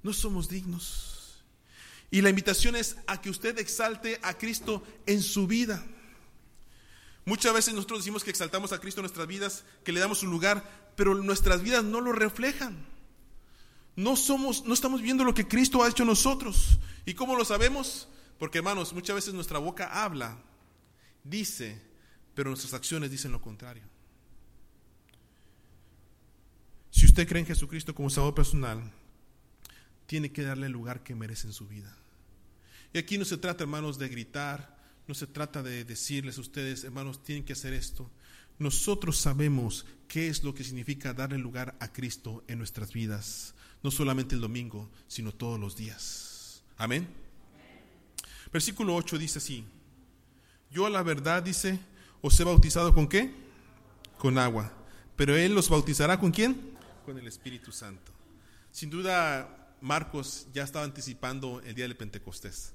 No 0.03 0.13
somos 0.13 0.49
dignos. 0.49 1.43
Y 2.11 2.21
la 2.21 2.29
invitación 2.29 2.75
es 2.75 2.97
a 3.07 3.19
que 3.21 3.31
usted 3.31 3.57
exalte 3.57 4.19
a 4.21 4.37
Cristo 4.37 4.83
en 5.07 5.23
su 5.23 5.47
vida. 5.47 5.83
Muchas 7.25 7.53
veces 7.53 7.73
nosotros 7.73 8.01
decimos 8.01 8.23
que 8.23 8.29
exaltamos 8.29 8.73
a 8.73 8.79
Cristo 8.79 8.99
en 8.99 9.05
nuestras 9.05 9.27
vidas, 9.27 9.63
que 9.83 9.93
le 9.93 9.99
damos 9.99 10.19
su 10.19 10.27
lugar, 10.27 10.91
pero 10.95 11.15
nuestras 11.15 11.63
vidas 11.63 11.83
no 11.83 12.01
lo 12.01 12.11
reflejan. 12.11 12.85
No 13.95 14.15
somos, 14.15 14.65
no 14.65 14.73
estamos 14.73 15.01
viendo 15.01 15.23
lo 15.23 15.33
que 15.33 15.47
Cristo 15.47 15.83
ha 15.83 15.89
hecho 15.89 16.03
en 16.03 16.09
nosotros. 16.09 16.79
¿Y 17.05 17.13
cómo 17.13 17.35
lo 17.35 17.45
sabemos? 17.45 18.07
Porque 18.37 18.57
hermanos, 18.57 18.93
muchas 18.93 19.15
veces 19.15 19.33
nuestra 19.33 19.59
boca 19.59 20.03
habla, 20.03 20.37
dice, 21.23 21.81
pero 22.35 22.49
nuestras 22.49 22.73
acciones 22.73 23.09
dicen 23.09 23.31
lo 23.31 23.41
contrario. 23.41 23.83
Si 26.91 27.05
usted 27.05 27.27
cree 27.27 27.39
en 27.39 27.47
Jesucristo 27.47 27.95
como 27.95 28.09
Salvador 28.09 28.35
personal, 28.35 28.91
tiene 30.05 30.31
que 30.31 30.43
darle 30.43 30.67
el 30.67 30.71
lugar 30.71 31.03
que 31.03 31.15
merece 31.15 31.47
en 31.47 31.53
su 31.53 31.67
vida. 31.67 31.95
Y 32.93 32.97
aquí 32.97 33.17
no 33.17 33.25
se 33.25 33.37
trata, 33.37 33.63
hermanos, 33.63 33.97
de 33.97 34.09
gritar, 34.09 34.77
no 35.07 35.15
se 35.15 35.27
trata 35.27 35.63
de 35.63 35.83
decirles 35.83 36.37
a 36.37 36.41
ustedes, 36.41 36.83
hermanos, 36.83 37.23
tienen 37.23 37.43
que 37.43 37.53
hacer 37.53 37.73
esto. 37.73 38.09
Nosotros 38.59 39.17
sabemos 39.17 39.85
qué 40.07 40.27
es 40.27 40.43
lo 40.43 40.53
que 40.53 40.63
significa 40.63 41.13
darle 41.13 41.37
lugar 41.37 41.75
a 41.79 41.91
Cristo 41.91 42.43
en 42.47 42.59
nuestras 42.59 42.93
vidas, 42.93 43.55
no 43.81 43.91
solamente 43.91 44.35
el 44.35 44.41
domingo, 44.41 44.89
sino 45.07 45.33
todos 45.33 45.59
los 45.59 45.75
días. 45.75 46.63
Amén. 46.77 47.07
Versículo 48.51 48.95
8 48.95 49.17
dice 49.17 49.39
así, 49.39 49.65
yo 50.69 50.85
a 50.85 50.89
la 50.89 51.03
verdad 51.03 51.41
dice, 51.41 51.79
os 52.21 52.39
he 52.39 52.43
bautizado 52.43 52.93
con 52.93 53.07
qué? 53.07 53.33
Con 54.19 54.37
agua, 54.37 54.71
pero 55.15 55.35
Él 55.35 55.55
los 55.55 55.69
bautizará 55.69 56.19
con 56.19 56.31
quién? 56.31 56.77
Con 57.05 57.17
el 57.17 57.27
Espíritu 57.27 57.71
Santo. 57.71 58.11
Sin 58.71 58.89
duda, 58.89 59.62
Marcos 59.83 60.47
ya 60.53 60.63
estaba 60.63 60.85
anticipando 60.85 61.61
el 61.65 61.75
día 61.75 61.83
del 61.83 61.97
Pentecostés. 61.97 62.71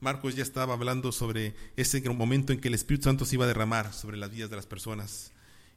Marcos 0.00 0.34
ya 0.34 0.42
estaba 0.42 0.72
hablando 0.72 1.12
sobre 1.12 1.54
ese 1.76 2.00
momento 2.08 2.54
en 2.54 2.60
que 2.62 2.68
el 2.68 2.74
Espíritu 2.74 3.04
Santo 3.04 3.26
se 3.26 3.34
iba 3.34 3.44
a 3.44 3.48
derramar 3.48 3.92
sobre 3.92 4.16
las 4.16 4.30
vidas 4.30 4.48
de 4.48 4.56
las 4.56 4.64
personas. 4.64 5.30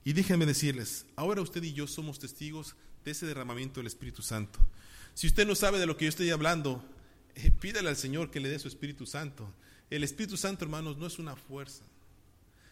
Y 0.05 0.13
déjenme 0.13 0.45
decirles, 0.45 1.07
ahora 1.17 1.41
usted 1.41 1.61
y 1.61 1.73
yo 1.73 1.87
somos 1.87 2.19
testigos 2.19 2.77
de 3.03 3.11
ese 3.11 3.25
derramamiento 3.25 3.81
del 3.81 3.87
Espíritu 3.87 4.21
Santo. 4.21 4.57
Si 5.13 5.27
usted 5.27 5.45
no 5.45 5.55
sabe 5.55 5.77
de 5.77 5.87
lo 5.87 5.97
que 5.97 6.05
yo 6.05 6.09
estoy 6.09 6.29
hablando, 6.29 6.81
eh, 7.35 7.51
pídale 7.51 7.89
al 7.89 7.97
Señor 7.97 8.31
que 8.31 8.39
le 8.39 8.47
dé 8.47 8.57
su 8.57 8.69
Espíritu 8.69 9.05
Santo. 9.05 9.53
El 9.89 10.05
Espíritu 10.05 10.37
Santo, 10.37 10.63
hermanos, 10.63 10.95
no 10.95 11.05
es 11.05 11.19
una 11.19 11.35
fuerza. 11.35 11.83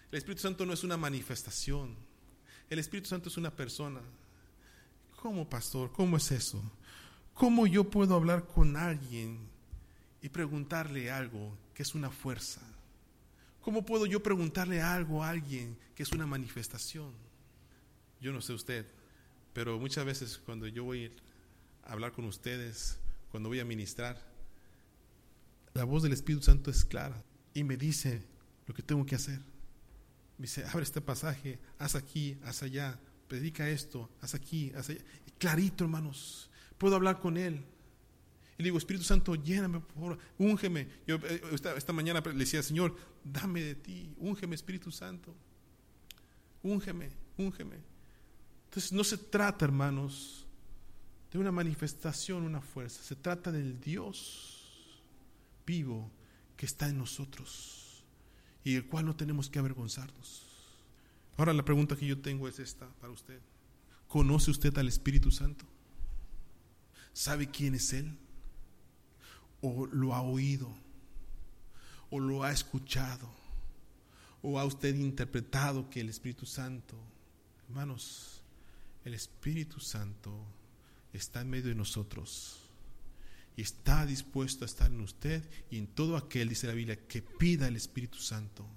El 0.10 0.20
Espíritu 0.20 0.42
Santo 0.42 0.66
no 0.66 0.72
es 0.72 0.86
una 0.86 0.96
manifestación. 0.96 1.98
El 2.70 2.80
Espíritu 2.80 3.10
Santo 3.10 3.28
es 3.28 3.36
una 3.36 3.52
persona. 3.52 4.00
¿Cómo, 5.18 5.50
pastor? 5.50 5.92
¿Cómo 5.92 6.16
es 6.16 6.32
eso? 6.32 6.64
¿Cómo 7.34 7.66
yo 7.68 7.90
puedo 7.90 8.16
hablar 8.16 8.46
con 8.46 8.78
alguien 8.78 9.40
y 10.22 10.30
preguntarle 10.30 11.12
algo 11.12 11.58
que 11.74 11.84
es 11.84 11.96
una 11.96 12.10
fuerza? 12.12 12.62
¿Cómo 13.62 13.86
puedo 13.86 14.06
yo 14.06 14.22
preguntarle 14.22 14.82
algo 14.82 15.24
a 15.24 15.30
alguien 15.30 15.78
que 15.96 16.04
es 16.04 16.12
una 16.12 16.28
manifestación? 16.28 17.12
Yo 18.22 18.32
no 18.32 18.42
sé 18.42 18.54
usted, 18.54 18.86
pero 19.54 19.80
muchas 19.80 20.06
veces 20.06 20.40
cuando 20.46 20.68
yo 20.68 20.84
voy 20.84 21.12
a 21.86 21.92
hablar 21.94 22.12
con 22.12 22.26
ustedes, 22.26 23.00
cuando 23.32 23.50
voy 23.50 23.60
a 23.60 23.66
ministrar, 23.66 24.22
la 25.74 25.86
voz 25.86 26.04
del 26.04 26.14
Espíritu 26.14 26.46
Santo 26.46 26.70
es 26.70 26.86
clara 26.86 27.24
y 27.54 27.64
me 27.64 27.78
dice 27.78 28.22
lo 28.68 28.74
que 28.74 28.84
tengo 28.84 29.06
que 29.06 29.16
hacer. 29.16 29.40
Me 30.38 30.44
dice, 30.44 30.66
abre 30.66 30.84
este 30.84 31.02
pasaje, 31.02 31.60
haz 31.80 31.96
aquí, 31.96 32.38
haz 32.44 32.64
allá, 32.64 33.00
predica 33.28 33.70
esto, 33.70 34.10
haz 34.22 34.36
aquí, 34.36 34.72
haz 34.76 34.90
allá. 34.90 35.02
Clarito, 35.40 35.84
hermanos. 35.84 36.50
Puedo 36.84 36.98
hablar 36.98 37.22
con 37.22 37.38
Él. 37.38 37.64
Y 38.58 38.64
digo, 38.64 38.78
Espíritu 38.78 39.06
Santo, 39.06 39.36
lléname, 39.36 39.80
por 39.80 39.94
favor, 39.94 40.20
úngeme. 40.38 40.90
Yo 41.08 41.16
eh, 41.16 41.42
esta, 41.78 41.94
mañana 41.94 42.20
le 42.20 42.34
decía, 42.34 42.62
Señor, 42.62 42.98
dame 43.24 43.62
de 43.62 43.76
ti, 43.76 44.14
úngeme, 44.18 44.54
Espíritu 44.54 44.92
Santo. 44.92 45.34
Úngeme, 46.62 47.10
úngeme. 47.38 47.78
Entonces 48.66 48.92
no 48.92 49.06
se 49.06 49.18
trata, 49.18 49.64
hermanos, 49.64 50.46
de 51.32 51.40
una 51.40 51.54
manifestación, 51.54 52.44
una 52.44 52.60
fuerza. 52.60 53.02
Se 53.02 53.16
trata 53.16 53.50
del 53.50 53.80
Dios 53.80 55.02
vivo 55.66 56.12
que 56.58 56.66
está 56.66 56.90
en 56.90 56.98
nosotros 56.98 58.04
y 58.66 58.76
el 58.76 58.88
cual 58.88 59.06
no 59.06 59.16
tenemos 59.16 59.50
que 59.50 59.60
avergonzarnos. 59.60 60.46
Ahora 61.38 61.54
la 61.54 61.64
pregunta 61.64 61.96
que 61.96 62.08
yo 62.08 62.20
tengo 62.20 62.50
es 62.50 62.60
esta 62.60 62.90
para 63.00 63.14
usted. 63.14 63.40
¿Conoce 64.10 64.52
usted 64.52 64.78
al 64.78 64.90
Espíritu 64.90 65.32
Santo? 65.32 65.66
¿Sabe 67.14 67.50
quién 67.50 67.76
es 67.76 67.94
Él? 67.94 68.18
o 69.64 69.88
lo 69.88 70.14
ha 70.14 70.22
oído, 70.22 70.70
o 72.10 72.20
lo 72.20 72.44
ha 72.44 72.52
escuchado, 72.52 73.30
o 74.42 74.60
ha 74.60 74.66
usted 74.66 74.94
interpretado 74.96 75.90
que 75.90 76.02
el 76.02 76.10
Espíritu 76.10 76.46
Santo, 76.46 76.98
hermanos, 77.70 78.42
el 79.06 79.14
Espíritu 79.14 79.80
Santo 79.80 80.32
está 81.14 81.42
en 81.42 81.50
medio 81.50 81.70
de 81.70 81.76
nosotros 81.76 82.60
y 83.56 83.62
está 83.62 84.06
dispuesto 84.06 84.66
a 84.66 84.68
estar 84.68 84.92
en 84.92 85.00
usted 85.00 85.42
y 85.72 85.78
en 85.78 85.88
todo 85.88 86.18
aquel, 86.18 86.50
dice 86.50 86.68
la 86.68 86.74
Biblia, 86.74 87.08
que 87.08 87.22
pida 87.22 87.68
el 87.68 87.78
Espíritu 87.78 88.18
Santo. 88.18 88.68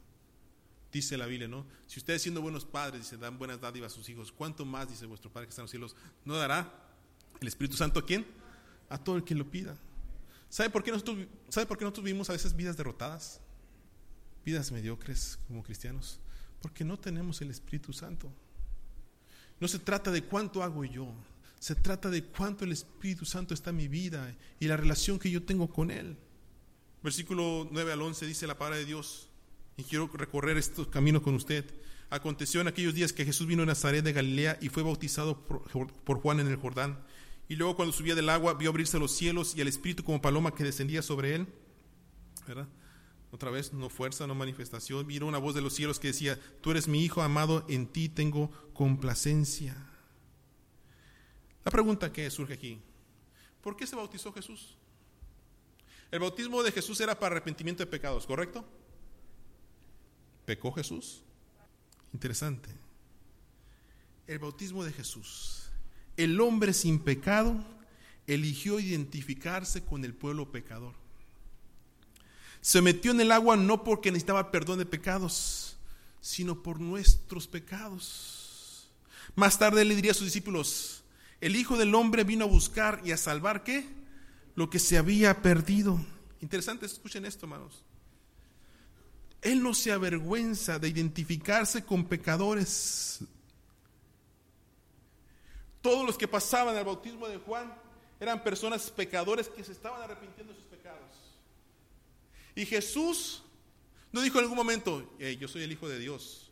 Dice 0.92 1.18
la 1.18 1.26
Biblia, 1.26 1.48
¿no? 1.48 1.66
Si 1.88 1.98
ustedes 1.98 2.22
siendo 2.22 2.40
buenos 2.40 2.64
padres, 2.64 3.02
dice, 3.02 3.16
dan 3.16 3.38
buenas 3.38 3.60
dádivas 3.60 3.92
a 3.92 3.96
sus 3.96 4.08
hijos, 4.08 4.30
¿cuánto 4.30 4.64
más, 4.64 4.88
dice 4.88 5.04
vuestro 5.06 5.32
Padre 5.32 5.48
que 5.48 5.50
está 5.50 5.62
en 5.62 5.64
los 5.64 5.70
cielos, 5.70 5.96
no 6.24 6.36
dará 6.36 6.85
el 7.40 7.48
Espíritu 7.48 7.76
Santo 7.76 8.00
a 8.00 8.06
quién? 8.06 8.26
A 8.88 8.98
todo 8.98 9.16
el 9.16 9.24
que 9.24 9.34
lo 9.34 9.50
pida. 9.50 9.76
¿Sabe 10.48 10.70
por 10.70 10.82
qué 10.82 10.90
nosotros, 10.90 11.18
¿sabe 11.48 11.66
por 11.66 11.76
qué 11.76 11.84
nosotros 11.84 12.04
vivimos 12.04 12.30
a 12.30 12.32
veces 12.32 12.54
vidas 12.54 12.76
derrotadas? 12.76 13.40
Vidas 14.44 14.70
mediocres 14.70 15.38
como 15.48 15.62
cristianos. 15.62 16.20
Porque 16.62 16.84
no 16.84 16.98
tenemos 16.98 17.40
el 17.42 17.50
Espíritu 17.50 17.92
Santo. 17.92 18.32
No 19.60 19.68
se 19.68 19.78
trata 19.78 20.10
de 20.10 20.22
cuánto 20.22 20.62
hago 20.62 20.84
yo. 20.84 21.12
Se 21.58 21.74
trata 21.74 22.10
de 22.10 22.22
cuánto 22.22 22.64
el 22.64 22.72
Espíritu 22.72 23.24
Santo 23.24 23.54
está 23.54 23.70
en 23.70 23.76
mi 23.76 23.88
vida 23.88 24.34
y 24.60 24.66
la 24.66 24.76
relación 24.76 25.18
que 25.18 25.30
yo 25.30 25.42
tengo 25.42 25.68
con 25.68 25.90
Él. 25.90 26.16
Versículo 27.02 27.68
9 27.70 27.92
al 27.92 28.02
11 28.02 28.26
dice 28.26 28.46
la 28.46 28.58
palabra 28.58 28.78
de 28.78 28.84
Dios. 28.84 29.28
Y 29.76 29.82
quiero 29.82 30.08
recorrer 30.14 30.56
estos 30.56 30.88
caminos 30.88 31.22
con 31.22 31.34
usted. 31.34 31.64
Aconteció 32.08 32.60
en 32.60 32.68
aquellos 32.68 32.94
días 32.94 33.12
que 33.12 33.24
Jesús 33.24 33.46
vino 33.46 33.62
a 33.62 33.66
Nazaret 33.66 34.04
de 34.04 34.12
Galilea 34.12 34.58
y 34.60 34.68
fue 34.68 34.82
bautizado 34.82 35.40
por 35.44 36.20
Juan 36.20 36.40
en 36.40 36.46
el 36.46 36.56
Jordán. 36.56 36.98
Y 37.48 37.56
luego 37.56 37.76
cuando 37.76 37.92
subía 37.92 38.14
del 38.14 38.28
agua 38.28 38.54
vio 38.54 38.70
abrirse 38.70 38.98
los 38.98 39.12
cielos 39.12 39.54
y 39.56 39.60
el 39.60 39.68
Espíritu 39.68 40.02
como 40.02 40.20
paloma 40.20 40.54
que 40.54 40.64
descendía 40.64 41.02
sobre 41.02 41.34
él. 41.34 41.46
¿Verdad? 42.46 42.68
Otra 43.30 43.50
vez, 43.50 43.72
no 43.72 43.88
fuerza, 43.88 44.26
no 44.26 44.34
manifestación. 44.34 45.06
Vino 45.06 45.26
una 45.26 45.38
voz 45.38 45.54
de 45.54 45.60
los 45.60 45.74
cielos 45.74 46.00
que 46.00 46.08
decía, 46.08 46.38
tú 46.60 46.70
eres 46.70 46.88
mi 46.88 47.04
Hijo 47.04 47.22
amado, 47.22 47.64
en 47.68 47.86
ti 47.86 48.08
tengo 48.08 48.50
complacencia. 48.72 49.76
La 51.64 51.70
pregunta 51.70 52.12
que 52.12 52.30
surge 52.30 52.54
aquí, 52.54 52.80
¿por 53.60 53.76
qué 53.76 53.86
se 53.86 53.96
bautizó 53.96 54.32
Jesús? 54.32 54.76
El 56.10 56.20
bautismo 56.20 56.62
de 56.62 56.72
Jesús 56.72 57.00
era 57.00 57.18
para 57.18 57.34
arrepentimiento 57.34 57.82
de 57.82 57.90
pecados, 57.90 58.26
¿correcto? 58.26 58.64
¿Pecó 60.44 60.72
Jesús? 60.72 61.22
Interesante. 62.12 62.70
El 64.28 64.38
bautismo 64.38 64.84
de 64.84 64.92
Jesús 64.92 65.65
el 66.16 66.40
hombre 66.40 66.72
sin 66.72 66.98
pecado 66.98 67.56
eligió 68.26 68.80
identificarse 68.80 69.84
con 69.84 70.04
el 70.04 70.14
pueblo 70.14 70.50
pecador. 70.50 70.94
Se 72.60 72.82
metió 72.82 73.12
en 73.12 73.20
el 73.20 73.32
agua 73.32 73.56
no 73.56 73.84
porque 73.84 74.10
necesitaba 74.10 74.50
perdón 74.50 74.78
de 74.78 74.86
pecados, 74.86 75.76
sino 76.20 76.62
por 76.62 76.80
nuestros 76.80 77.46
pecados. 77.46 78.88
Más 79.36 79.58
tarde 79.58 79.84
le 79.84 79.94
diría 79.94 80.10
a 80.10 80.14
sus 80.14 80.26
discípulos, 80.26 81.04
el 81.40 81.54
Hijo 81.54 81.76
del 81.76 81.94
Hombre 81.94 82.24
vino 82.24 82.44
a 82.44 82.48
buscar 82.48 83.00
y 83.04 83.12
a 83.12 83.16
salvar 83.16 83.62
qué? 83.62 83.86
Lo 84.54 84.70
que 84.70 84.78
se 84.78 84.98
había 84.98 85.42
perdido. 85.42 86.00
Interesante, 86.40 86.86
escuchen 86.86 87.26
esto, 87.26 87.46
hermanos. 87.46 87.84
Él 89.42 89.62
no 89.62 89.74
se 89.74 89.92
avergüenza 89.92 90.78
de 90.78 90.88
identificarse 90.88 91.84
con 91.84 92.06
pecadores. 92.06 93.20
Todos 95.86 96.04
los 96.04 96.18
que 96.18 96.26
pasaban 96.26 96.76
al 96.76 96.84
bautismo 96.84 97.28
de 97.28 97.38
Juan 97.38 97.72
eran 98.18 98.42
personas 98.42 98.90
pecadores 98.90 99.48
que 99.48 99.62
se 99.62 99.70
estaban 99.70 100.02
arrepintiendo 100.02 100.52
de 100.52 100.58
sus 100.58 100.68
pecados. 100.68 100.98
Y 102.56 102.66
Jesús 102.66 103.44
no 104.10 104.20
dijo 104.20 104.38
en 104.38 104.42
algún 104.46 104.56
momento, 104.56 105.08
yo 105.38 105.46
soy 105.46 105.62
el 105.62 105.70
Hijo 105.70 105.88
de 105.88 106.00
Dios, 106.00 106.50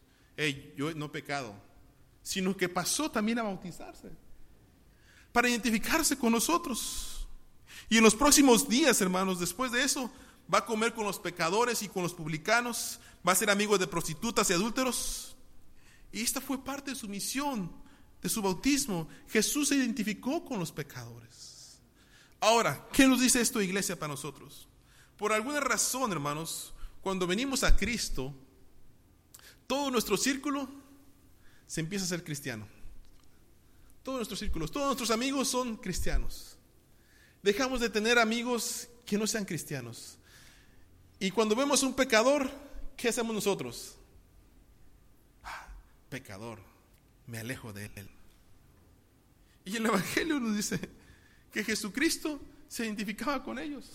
yo 0.76 0.94
no 0.94 1.06
he 1.06 1.08
pecado, 1.08 1.52
sino 2.22 2.56
que 2.56 2.68
pasó 2.68 3.10
también 3.10 3.40
a 3.40 3.42
bautizarse 3.42 4.12
para 5.32 5.48
identificarse 5.48 6.16
con 6.16 6.30
nosotros. 6.30 7.26
Y 7.88 7.96
en 7.98 8.04
los 8.04 8.14
próximos 8.14 8.68
días, 8.68 9.00
hermanos, 9.00 9.40
después 9.40 9.72
de 9.72 9.82
eso, 9.82 10.12
va 10.52 10.58
a 10.58 10.64
comer 10.64 10.94
con 10.94 11.06
los 11.06 11.18
pecadores 11.18 11.82
y 11.82 11.88
con 11.88 12.04
los 12.04 12.14
publicanos, 12.14 13.00
va 13.26 13.32
a 13.32 13.34
ser 13.34 13.50
amigo 13.50 13.78
de 13.78 13.88
prostitutas 13.88 14.48
y 14.50 14.52
adúlteros. 14.52 15.34
Y 16.12 16.20
esta 16.22 16.40
fue 16.40 16.62
parte 16.62 16.92
de 16.92 16.96
su 16.96 17.08
misión, 17.08 17.82
de 18.24 18.30
su 18.30 18.40
bautismo. 18.40 19.06
Jesús 19.28 19.68
se 19.68 19.76
identificó 19.76 20.42
con 20.46 20.58
los 20.58 20.72
pecadores. 20.72 21.78
Ahora, 22.40 22.88
¿qué 22.90 23.06
nos 23.06 23.20
dice 23.20 23.38
esto, 23.38 23.60
iglesia, 23.60 23.98
para 23.98 24.14
nosotros? 24.14 24.66
Por 25.18 25.34
alguna 25.34 25.60
razón, 25.60 26.10
hermanos, 26.10 26.72
cuando 27.02 27.26
venimos 27.26 27.62
a 27.64 27.76
Cristo, 27.76 28.34
todo 29.66 29.90
nuestro 29.90 30.16
círculo 30.16 30.66
se 31.66 31.82
empieza 31.82 32.06
a 32.06 32.08
ser 32.08 32.24
cristiano. 32.24 32.66
Todos 34.02 34.20
nuestros 34.20 34.38
círculos, 34.38 34.72
todos 34.72 34.86
nuestros 34.86 35.10
amigos 35.10 35.48
son 35.48 35.76
cristianos. 35.76 36.56
Dejamos 37.42 37.80
de 37.80 37.90
tener 37.90 38.18
amigos 38.18 38.88
que 39.04 39.18
no 39.18 39.26
sean 39.26 39.44
cristianos. 39.44 40.16
Y 41.18 41.30
cuando 41.30 41.54
vemos 41.54 41.82
un 41.82 41.92
pecador, 41.92 42.50
¿qué 42.96 43.10
hacemos 43.10 43.34
nosotros? 43.34 43.96
Ah, 45.42 45.68
pecador, 46.08 46.58
me 47.26 47.38
alejo 47.38 47.72
de 47.72 47.90
él. 47.94 48.08
Y 49.64 49.76
el 49.76 49.86
Evangelio 49.86 50.40
nos 50.40 50.56
dice 50.56 50.78
que 51.50 51.64
Jesucristo 51.64 52.40
se 52.68 52.84
identificaba 52.84 53.42
con 53.42 53.58
ellos. 53.58 53.90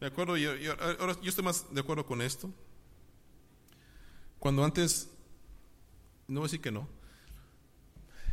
De 0.00 0.06
acuerdo, 0.06 0.36
yo, 0.36 0.52
ahora 1.00 1.16
yo 1.20 1.28
estoy 1.28 1.44
más 1.44 1.72
de 1.72 1.80
acuerdo 1.80 2.06
con 2.06 2.22
esto. 2.22 2.52
Cuando 4.38 4.64
antes, 4.64 5.08
no 6.28 6.40
voy 6.40 6.46
a 6.46 6.48
decir 6.48 6.60
que 6.60 6.70
no, 6.70 6.88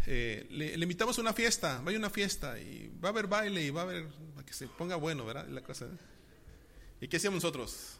eh, 0.07 0.47
le, 0.49 0.73
invitamos 0.73 1.17
a 1.17 1.21
una 1.21 1.33
fiesta, 1.33 1.79
vaya 1.83 1.97
a 1.97 1.99
una 1.99 2.09
fiesta 2.09 2.59
y 2.59 2.91
va 3.03 3.09
a 3.09 3.11
haber 3.11 3.27
baile 3.27 3.63
y 3.63 3.69
va 3.69 3.81
a 3.81 3.83
haber, 3.83 4.07
para 4.33 4.45
que 4.45 4.53
se 4.53 4.67
ponga 4.67 4.95
bueno, 4.95 5.25
¿verdad? 5.25 5.47
La 5.47 5.61
cosa. 5.61 5.87
¿Y 6.99 7.07
qué 7.07 7.17
hacíamos 7.17 7.43
nosotros? 7.43 7.97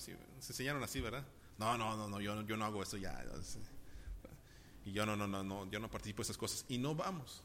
Se 0.00 0.52
enseñaron 0.52 0.82
así, 0.82 1.00
¿verdad? 1.00 1.24
No, 1.58 1.78
no, 1.78 1.96
no, 1.96 2.08
no 2.08 2.20
yo, 2.20 2.42
yo 2.42 2.56
no 2.56 2.64
hago 2.64 2.82
eso 2.82 2.96
ya. 2.96 3.24
Y 4.84 4.92
yo 4.92 5.06
no, 5.06 5.16
no, 5.16 5.26
no, 5.26 5.42
no, 5.42 5.70
yo 5.70 5.78
no 5.78 5.90
participo 5.90 6.18
de 6.18 6.24
esas 6.24 6.36
cosas. 6.36 6.64
Y 6.68 6.78
no 6.78 6.94
vamos. 6.94 7.42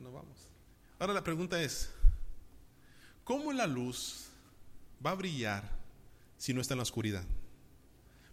No 0.00 0.12
vamos. 0.12 0.36
Ahora 0.98 1.14
la 1.14 1.22
pregunta 1.22 1.62
es, 1.62 1.90
¿cómo 3.24 3.52
la 3.52 3.66
luz 3.66 4.26
va 5.04 5.12
a 5.12 5.14
brillar 5.14 5.70
si 6.36 6.52
no 6.52 6.60
está 6.60 6.74
en 6.74 6.78
la 6.78 6.82
oscuridad? 6.82 7.24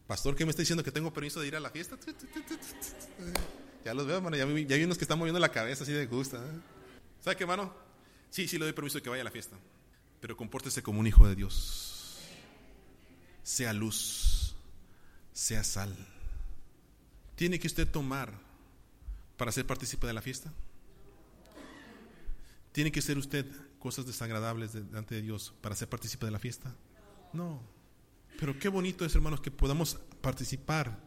Pastor, 0.08 0.36
¿qué 0.36 0.46
me 0.46 0.50
está 0.50 0.62
diciendo 0.62 0.84
que 0.84 0.92
tengo 0.92 1.14
permiso 1.14 1.40
de 1.40 1.48
ir 1.48 1.56
a 1.56 1.60
la 1.60 1.70
fiesta? 1.70 1.98
Ya 3.86 3.94
los 3.94 4.06
veo, 4.06 4.18
hermano. 4.18 4.36
Ya, 4.36 4.46
ya 4.46 4.76
hay 4.76 4.84
unos 4.84 4.98
que 4.98 5.04
están 5.04 5.20
moviendo 5.20 5.40
la 5.40 5.50
cabeza 5.50 5.84
así 5.84 5.94
de 5.94 6.06
gusto. 6.08 6.38
¿eh? 6.38 6.60
¿Sabe 7.22 7.36
qué, 7.36 7.44
hermano? 7.44 7.74
Sí, 8.30 8.48
sí 8.48 8.58
le 8.58 8.66
doy 8.66 8.74
permiso 8.74 8.98
de 8.98 9.04
que 9.04 9.10
vaya 9.10 9.22
a 9.22 9.26
la 9.26 9.32
fiesta 9.32 9.58
pero 10.24 10.38
compórtese 10.38 10.82
como 10.82 11.02
un 11.02 11.08
hijo 11.08 11.28
de 11.28 11.36
Dios. 11.36 12.18
Sea 13.44 13.74
luz, 13.74 14.56
sea 15.34 15.66
sal. 15.66 15.94
¿Tiene 17.36 17.60
que 17.60 17.68
usted 17.68 17.88
tomar 17.90 18.34
para 19.38 19.52
ser 19.52 19.66
partícipe 19.66 20.08
de 20.08 20.14
la 20.14 20.22
fiesta? 20.22 20.54
¿Tiene 22.72 22.92
que 22.92 23.02
ser 23.02 23.18
usted 23.18 23.46
cosas 23.80 24.06
desagradables 24.06 24.74
delante 24.74 25.16
de 25.16 25.22
Dios 25.22 25.54
para 25.62 25.76
ser 25.76 25.90
partícipe 25.90 26.26
de 26.26 26.32
la 26.32 26.40
fiesta? 26.40 26.76
No. 27.34 27.62
Pero 28.40 28.58
qué 28.58 28.68
bonito 28.70 29.06
es, 29.06 29.16
hermanos, 29.16 29.42
que 29.42 29.52
podamos 29.52 30.00
participar 30.22 31.00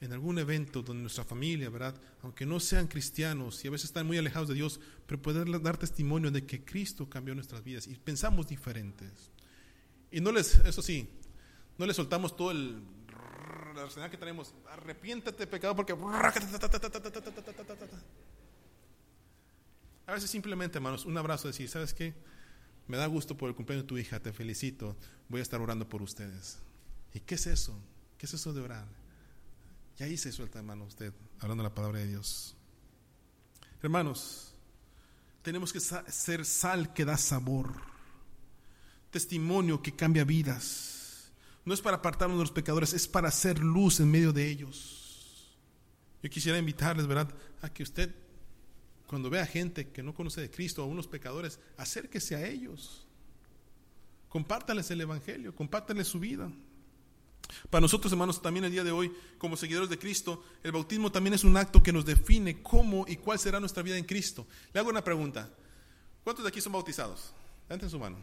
en 0.00 0.12
algún 0.12 0.38
evento 0.38 0.82
donde 0.82 1.02
nuestra 1.02 1.24
familia, 1.24 1.70
¿verdad? 1.70 1.98
Aunque 2.22 2.44
no 2.44 2.60
sean 2.60 2.88
cristianos 2.88 3.64
y 3.64 3.68
a 3.68 3.70
veces 3.70 3.86
están 3.86 4.06
muy 4.06 4.18
alejados 4.18 4.48
de 4.48 4.54
Dios, 4.54 4.80
pero 5.06 5.22
poder 5.22 5.62
dar 5.62 5.78
testimonio 5.78 6.30
de 6.30 6.44
que 6.44 6.64
Cristo 6.64 7.08
cambió 7.08 7.34
nuestras 7.34 7.64
vidas 7.64 7.86
y 7.86 7.94
pensamos 7.96 8.48
diferentes. 8.48 9.30
Y 10.10 10.20
no 10.20 10.30
les, 10.30 10.56
eso 10.56 10.82
sí, 10.82 11.08
no 11.78 11.86
les 11.86 11.96
soltamos 11.96 12.36
todo 12.36 12.50
el 12.50 12.82
la 13.74 13.82
arsenal 13.82 14.10
que 14.10 14.16
tenemos, 14.16 14.54
arrepiéntate 14.70 15.46
pecado 15.46 15.74
porque 15.74 15.92
a 20.06 20.12
veces 20.12 20.30
simplemente, 20.30 20.78
hermanos, 20.78 21.04
un 21.06 21.16
abrazo 21.16 21.48
decir, 21.48 21.68
¿sabes 21.68 21.94
qué? 21.94 22.14
Me 22.86 22.96
da 22.96 23.06
gusto 23.06 23.36
por 23.36 23.48
el 23.48 23.54
cumpleaños 23.54 23.84
de 23.84 23.88
tu 23.88 23.98
hija, 23.98 24.20
te 24.20 24.32
felicito, 24.32 24.96
voy 25.28 25.40
a 25.40 25.42
estar 25.42 25.60
orando 25.60 25.88
por 25.88 26.02
ustedes. 26.02 26.58
¿Y 27.14 27.20
qué 27.20 27.36
es 27.36 27.46
eso? 27.46 27.78
¿Qué 28.18 28.26
es 28.26 28.34
eso 28.34 28.52
de 28.52 28.60
orar? 28.60 28.86
Y 29.98 30.02
ahí 30.02 30.16
se 30.16 30.32
suelta, 30.32 30.58
hermano, 30.58 30.84
usted, 30.84 31.12
hablando 31.40 31.62
la 31.62 31.74
palabra 31.74 32.00
de 32.00 32.08
Dios. 32.08 32.56
Hermanos, 33.82 34.54
tenemos 35.42 35.72
que 35.72 35.80
ser 35.80 36.44
sal 36.44 36.92
que 36.92 37.04
da 37.04 37.16
sabor, 37.16 37.74
testimonio 39.10 39.80
que 39.82 39.94
cambia 39.94 40.24
vidas. 40.24 41.03
No 41.64 41.72
es 41.72 41.80
para 41.80 41.98
apartarnos 41.98 42.38
de 42.38 42.44
los 42.44 42.50
pecadores, 42.50 42.92
es 42.92 43.08
para 43.08 43.28
hacer 43.28 43.58
luz 43.58 44.00
en 44.00 44.10
medio 44.10 44.32
de 44.32 44.48
ellos. 44.48 45.56
Yo 46.22 46.30
quisiera 46.30 46.58
invitarles, 46.58 47.06
¿verdad?, 47.06 47.34
a 47.62 47.68
que 47.68 47.82
usted, 47.82 48.14
cuando 49.06 49.30
vea 49.30 49.46
gente 49.46 49.88
que 49.88 50.02
no 50.02 50.14
conoce 50.14 50.40
de 50.40 50.50
Cristo, 50.50 50.82
a 50.82 50.86
unos 50.86 51.06
pecadores, 51.06 51.58
acérquese 51.76 52.36
a 52.36 52.46
ellos. 52.46 53.06
Compártales 54.28 54.90
el 54.90 55.00
Evangelio, 55.00 55.54
compártales 55.54 56.08
su 56.08 56.18
vida. 56.18 56.50
Para 57.70 57.82
nosotros, 57.82 58.12
hermanos, 58.12 58.40
también 58.42 58.64
el 58.64 58.72
día 58.72 58.84
de 58.84 58.90
hoy, 58.90 59.12
como 59.38 59.56
seguidores 59.56 59.88
de 59.88 59.98
Cristo, 59.98 60.42
el 60.62 60.72
bautismo 60.72 61.12
también 61.12 61.34
es 61.34 61.44
un 61.44 61.56
acto 61.56 61.82
que 61.82 61.92
nos 61.92 62.04
define 62.04 62.62
cómo 62.62 63.04
y 63.08 63.16
cuál 63.16 63.38
será 63.38 63.60
nuestra 63.60 63.82
vida 63.82 63.96
en 63.96 64.04
Cristo. 64.04 64.46
Le 64.72 64.80
hago 64.80 64.90
una 64.90 65.04
pregunta. 65.04 65.50
¿Cuántos 66.24 66.44
de 66.44 66.48
aquí 66.48 66.60
son 66.60 66.72
bautizados? 66.72 67.32
Levanten 67.68 67.90
su 67.90 67.98
mano. 67.98 68.16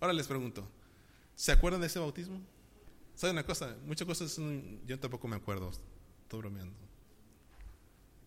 Ahora 0.00 0.12
les 0.12 0.26
pregunto, 0.26 0.68
¿se 1.38 1.52
acuerdan 1.52 1.80
de 1.80 1.86
ese 1.86 2.00
bautismo? 2.00 2.40
¿Saben 3.14 3.36
una 3.36 3.46
cosa? 3.46 3.76
Muchas 3.86 4.06
cosas 4.06 4.36
yo 4.86 4.98
tampoco 4.98 5.28
me 5.28 5.36
acuerdo, 5.36 5.70
estoy 5.70 6.40
bromeando. 6.40 6.74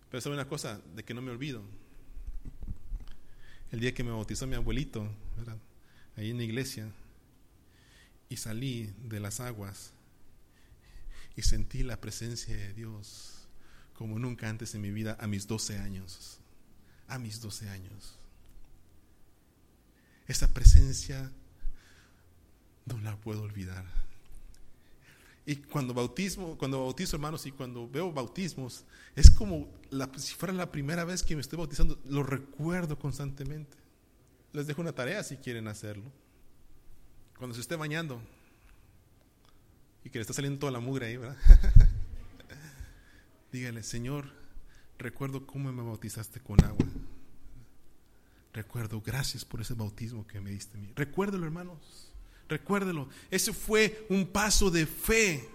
Pero 0.10 0.21
saben 0.21 0.39
una 0.39 0.47
cosa, 0.47 0.80
de 0.95 1.04
que 1.04 1.13
no 1.13 1.21
me 1.21 1.30
olvido. 1.30 1.62
El 3.69 3.82
día 3.82 3.93
que 3.93 4.06
me 4.06 4.12
bautizó 4.12 4.47
mi 4.47 4.56
abuelito, 4.56 5.06
ahí 6.15 6.30
en 6.30 6.38
la 6.38 6.43
iglesia, 6.43 6.89
y 8.30 8.38
salí 8.38 8.93
de 9.04 9.19
las 9.19 9.41
aguas 9.41 9.91
y 11.36 11.41
sentí 11.41 11.84
la 11.84 12.00
presencia 12.00 12.56
de 12.56 12.74
Dios 12.74 13.50
como 13.93 14.19
nunca 14.19 14.47
antes 14.47 14.74
en 14.74 14.82
mi 14.82 14.91
vida 14.91 15.17
a 15.19 15.28
mis 15.28 15.47
12 15.47 15.80
años. 15.80 16.39
A 17.10 17.19
mis 17.19 17.41
12 17.41 17.69
años. 17.69 18.17
Esa 20.28 20.54
presencia 20.54 21.30
no 22.86 23.00
la 23.00 23.17
puedo 23.17 23.41
olvidar. 23.41 23.86
Y 25.46 25.56
cuando 25.56 25.94
bautismo, 25.94 26.58
cuando 26.58 26.84
bautizo 26.84 27.15
hermanos 27.15 27.46
y 27.46 27.52
cuando 27.52 27.89
veo 27.89 28.12
bautismos, 28.12 28.86
es 29.15 29.32
como 29.32 29.67
la, 29.89 30.10
si 30.17 30.36
fuera 30.36 30.54
la 30.54 30.72
primera 30.72 31.04
vez 31.04 31.24
que 31.24 31.36
me 31.36 31.41
estoy 31.41 31.58
bautizando, 31.58 32.00
lo 32.06 32.24
recuerdo 32.24 33.00
constantemente. 33.00 33.76
Les 34.54 34.67
dejo 34.67 34.82
una 34.82 34.94
tarea 34.94 35.24
si 35.24 35.38
quieren 35.38 35.67
hacerlo. 35.67 36.12
Cuando 37.38 37.56
se 37.56 37.62
esté 37.62 37.76
bañando 37.76 38.22
y 40.04 40.10
que 40.10 40.20
le 40.20 40.22
está 40.22 40.34
saliendo 40.34 40.60
toda 40.60 40.72
la 40.72 40.80
mugre 40.80 41.08
ahí, 41.08 41.17
¿verdad? 41.17 41.38
Dígale, 43.52 43.82
Señor, 43.82 44.32
recuerdo 45.00 45.48
cómo 45.48 45.74
me 45.74 45.82
bautizaste 45.82 46.39
con 46.39 46.63
agua. 46.63 46.86
Recuerdo, 48.54 49.02
gracias 49.02 49.44
por 49.44 49.62
ese 49.62 49.74
bautismo 49.74 50.28
que 50.28 50.39
me 50.39 50.52
diste 50.52 50.78
a 50.78 50.82
mí. 50.82 50.91
Recuérdelo, 50.96 51.46
hermanos. 51.46 52.11
Recuérdelo. 52.52 53.08
Ese 53.30 53.54
fue 53.54 54.06
un 54.10 54.28
paso 54.28 54.70
de 54.70 54.86
fe. 54.86 55.50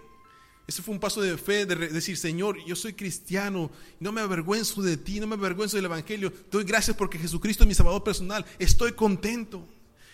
Ese 0.65 0.81
fue 0.81 0.95
un 0.95 0.99
paso 0.99 1.21
de 1.21 1.37
fe 1.37 1.67
de 1.67 1.75
decir, 1.89 2.17
Señor, 2.17 2.57
yo 2.65 2.75
soy 2.75 2.93
cristiano, 2.93 3.69
no 3.99 4.11
me 4.11 4.19
avergüenzo 4.19 4.81
de 4.81 4.97
ti, 4.97 5.19
no 5.19 5.27
me 5.27 5.35
avergüenzo 5.35 5.77
del 5.77 5.85
Evangelio. 5.85 6.33
Doy 6.49 6.63
gracias 6.63 6.97
porque 6.97 7.19
Jesucristo 7.19 7.63
es 7.63 7.67
mi 7.67 7.75
Salvador 7.75 8.03
personal. 8.03 8.43
Estoy 8.57 8.93
contento. 8.93 9.63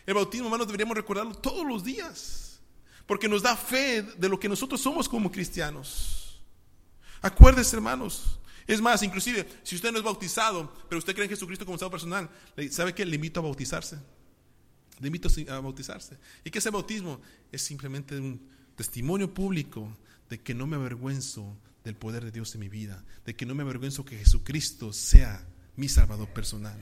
El 0.06 0.16
bautismo, 0.16 0.48
hermanos, 0.48 0.68
deberíamos 0.68 0.98
recordarlo 0.98 1.34
todos 1.36 1.66
los 1.66 1.86
días. 1.86 2.60
porque 3.06 3.28
nos 3.28 3.42
da 3.42 3.58
fe 3.58 4.02
de 4.02 4.30
lo 4.30 4.40
que 4.40 4.48
nosotros 4.48 4.80
somos 4.80 5.10
como 5.10 5.30
cristianos. 5.30 6.42
Acuérdese, 7.22 7.76
hermanos. 7.76 8.40
Es 8.66 8.80
más, 8.80 9.04
inclusive, 9.04 9.46
si 9.64 9.76
usted 9.76 9.92
no 9.92 9.98
es 9.98 10.04
bautizado, 10.06 10.74
pero 10.88 11.00
usted 11.00 11.14
cree 11.14 11.26
en 11.26 11.30
Jesucristo 11.30 11.66
como 11.66 11.78
Salvador 11.78 12.00
personal, 12.00 12.30
¿sabe 12.72 12.94
qué? 12.94 13.06
Le 13.06 13.16
invito 13.16 13.42
a 13.42 13.44
bautizarse. 13.44 13.98
Le 15.00 15.08
invito 15.08 15.30
a 15.50 15.60
bautizarse. 15.60 16.18
¿Y 16.44 16.52
que 16.52 16.60
ese 16.60 16.70
bautismo? 16.70 17.20
Es 17.52 17.62
simplemente 17.62 18.18
un 18.18 18.42
testimonio 18.76 19.34
público 19.34 19.96
de 20.30 20.40
que 20.40 20.54
no 20.54 20.68
me 20.68 20.76
avergüenzo 20.76 21.58
del 21.84 21.96
poder 21.96 22.24
de 22.24 22.32
Dios 22.32 22.54
en 22.56 22.62
mi 22.62 22.70
vida, 22.70 23.04
de 23.26 23.36
que 23.36 23.46
no 23.46 23.56
me 23.56 23.64
avergüenzo 23.64 24.06
que 24.06 24.18
Jesucristo 24.18 24.94
sea 24.94 25.46
mi 25.76 25.90
Salvador 25.90 26.30
personal. 26.30 26.78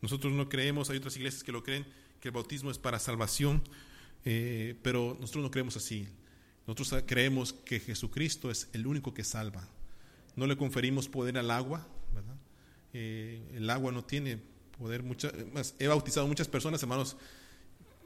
Nosotros 0.00 0.32
no 0.32 0.48
creemos, 0.48 0.90
hay 0.90 0.98
otras 0.98 1.16
iglesias 1.16 1.44
que 1.44 1.52
lo 1.52 1.62
creen, 1.62 1.86
que 2.20 2.28
el 2.28 2.34
bautismo 2.34 2.70
es 2.70 2.78
para 2.78 2.98
salvación, 2.98 3.62
eh, 4.24 4.76
pero 4.82 5.16
nosotros 5.20 5.44
no 5.44 5.50
creemos 5.50 5.76
así. 5.76 6.08
Nosotros 6.66 7.02
creemos 7.06 7.52
que 7.52 7.80
Jesucristo 7.80 8.50
es 8.50 8.68
el 8.72 8.86
único 8.86 9.14
que 9.14 9.24
salva. 9.24 9.68
No 10.36 10.46
le 10.46 10.56
conferimos 10.56 11.08
poder 11.08 11.38
al 11.38 11.50
agua, 11.50 11.86
eh, 12.92 13.50
el 13.54 13.70
agua 13.70 13.90
no 13.90 14.04
tiene 14.04 14.40
poder. 14.82 15.02
Mucha, 15.02 15.30
he 15.78 15.86
bautizado 15.86 16.26
muchas 16.26 16.48
personas, 16.48 16.82
hermanos, 16.82 17.16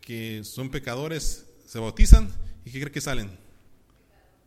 que 0.01 0.45
son 0.45 0.71
pecadores, 0.71 1.47
se 1.67 1.79
bautizan 1.79 2.31
y 2.65 2.71
¿qué 2.71 2.81
creen 2.81 2.93
que 2.93 3.01
salen? 3.01 3.39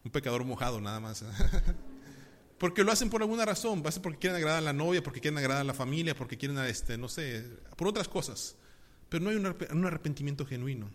Un 0.03 0.11
pecador 0.11 0.43
mojado 0.45 0.79
nada 0.79 0.99
más. 0.99 1.25
porque 2.59 2.83
lo 2.83 2.91
hacen 2.91 3.09
por 3.09 3.21
alguna 3.21 3.45
razón, 3.45 3.83
va 3.83 3.89
a 3.89 3.91
ser 3.91 4.01
porque 4.01 4.19
quieren 4.19 4.37
agradar 4.37 4.59
a 4.59 4.65
la 4.65 4.73
novia, 4.73 5.03
porque 5.03 5.19
quieren 5.19 5.37
agradar 5.37 5.61
a 5.61 5.65
la 5.65 5.73
familia, 5.73 6.15
porque 6.15 6.37
quieren, 6.37 6.57
este, 6.59 6.97
no 6.97 7.09
sé, 7.09 7.45
por 7.75 7.87
otras 7.87 8.07
cosas. 8.07 8.55
Pero 9.09 9.23
no 9.23 9.31
hay 9.31 9.35
un 9.37 9.85
arrepentimiento 9.85 10.45
genuino. 10.45 10.89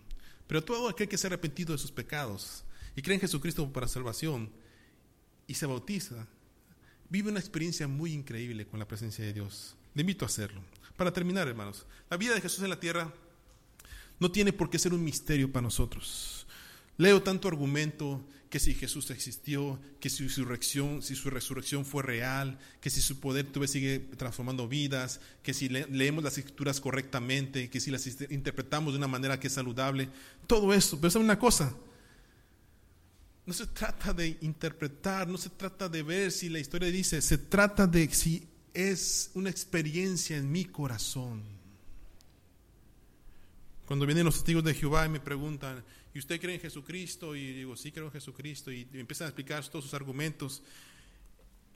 Pero 0.46 0.62
todo 0.62 0.88
aquel 0.88 1.08
que 1.08 1.18
se 1.18 1.26
ha 1.26 1.28
arrepentido 1.28 1.72
de 1.72 1.78
sus 1.78 1.90
pecados 1.90 2.64
y 2.94 3.02
cree 3.02 3.16
en 3.16 3.20
Jesucristo 3.20 3.70
para 3.72 3.88
salvación 3.88 4.50
y 5.46 5.54
se 5.54 5.66
bautiza, 5.66 6.26
vive 7.08 7.30
una 7.30 7.40
experiencia 7.40 7.88
muy 7.88 8.12
increíble 8.12 8.66
con 8.66 8.78
la 8.78 8.86
presencia 8.86 9.24
de 9.24 9.32
Dios. 9.32 9.76
Le 9.94 10.02
invito 10.02 10.24
a 10.24 10.28
hacerlo. 10.28 10.60
Para 10.96 11.12
terminar, 11.12 11.48
hermanos, 11.48 11.86
la 12.10 12.16
vida 12.16 12.34
de 12.34 12.40
Jesús 12.40 12.62
en 12.62 12.70
la 12.70 12.80
tierra 12.80 13.12
no 14.20 14.30
tiene 14.30 14.52
por 14.52 14.70
qué 14.70 14.78
ser 14.78 14.94
un 14.94 15.02
misterio 15.02 15.50
para 15.50 15.62
nosotros. 15.62 16.46
Leo 16.96 17.22
tanto 17.22 17.48
argumento 17.48 18.24
que 18.54 18.60
si 18.60 18.72
Jesús 18.72 19.10
existió, 19.10 19.80
que 19.98 20.08
si 20.08 20.28
su 20.28 20.44
resurrección, 20.44 21.02
si 21.02 21.16
su 21.16 21.28
resurrección 21.28 21.84
fue 21.84 22.04
real, 22.04 22.56
que 22.80 22.88
si 22.88 23.00
su 23.00 23.18
poder 23.18 23.48
sigue 23.66 23.98
transformando 23.98 24.68
vidas, 24.68 25.18
que 25.42 25.52
si 25.52 25.68
leemos 25.68 26.22
las 26.22 26.38
escrituras 26.38 26.80
correctamente, 26.80 27.68
que 27.68 27.80
si 27.80 27.90
las 27.90 28.06
interpretamos 28.30 28.92
de 28.92 28.98
una 28.98 29.08
manera 29.08 29.40
que 29.40 29.48
es 29.48 29.54
saludable, 29.54 30.08
todo 30.46 30.72
eso. 30.72 31.00
Pero 31.00 31.10
¿saben 31.10 31.26
una 31.26 31.38
cosa? 31.38 31.74
No 33.44 33.52
se 33.52 33.66
trata 33.66 34.14
de 34.14 34.38
interpretar, 34.40 35.26
no 35.26 35.36
se 35.36 35.50
trata 35.50 35.88
de 35.88 36.04
ver 36.04 36.30
si 36.30 36.48
la 36.48 36.60
historia 36.60 36.88
dice, 36.92 37.20
se 37.22 37.38
trata 37.38 37.88
de 37.88 38.08
si 38.14 38.46
es 38.74 39.30
una 39.34 39.50
experiencia 39.50 40.36
en 40.36 40.50
mi 40.50 40.64
corazón. 40.64 41.42
Cuando 43.86 44.04
vienen 44.04 44.24
los 44.24 44.34
testigos 44.34 44.64
de 44.64 44.74
Jehová 44.74 45.06
y 45.06 45.10
me 45.10 45.20
preguntan, 45.20 45.84
¿y 46.12 46.18
usted 46.18 46.40
cree 46.40 46.56
en 46.56 46.60
Jesucristo? 46.60 47.36
Y 47.36 47.52
digo, 47.52 47.76
sí 47.76 47.92
creo 47.92 48.06
en 48.06 48.12
Jesucristo. 48.12 48.72
Y 48.72 48.88
empiezan 48.92 49.26
a 49.26 49.28
explicar 49.28 49.64
todos 49.68 49.84
sus 49.84 49.94
argumentos. 49.94 50.62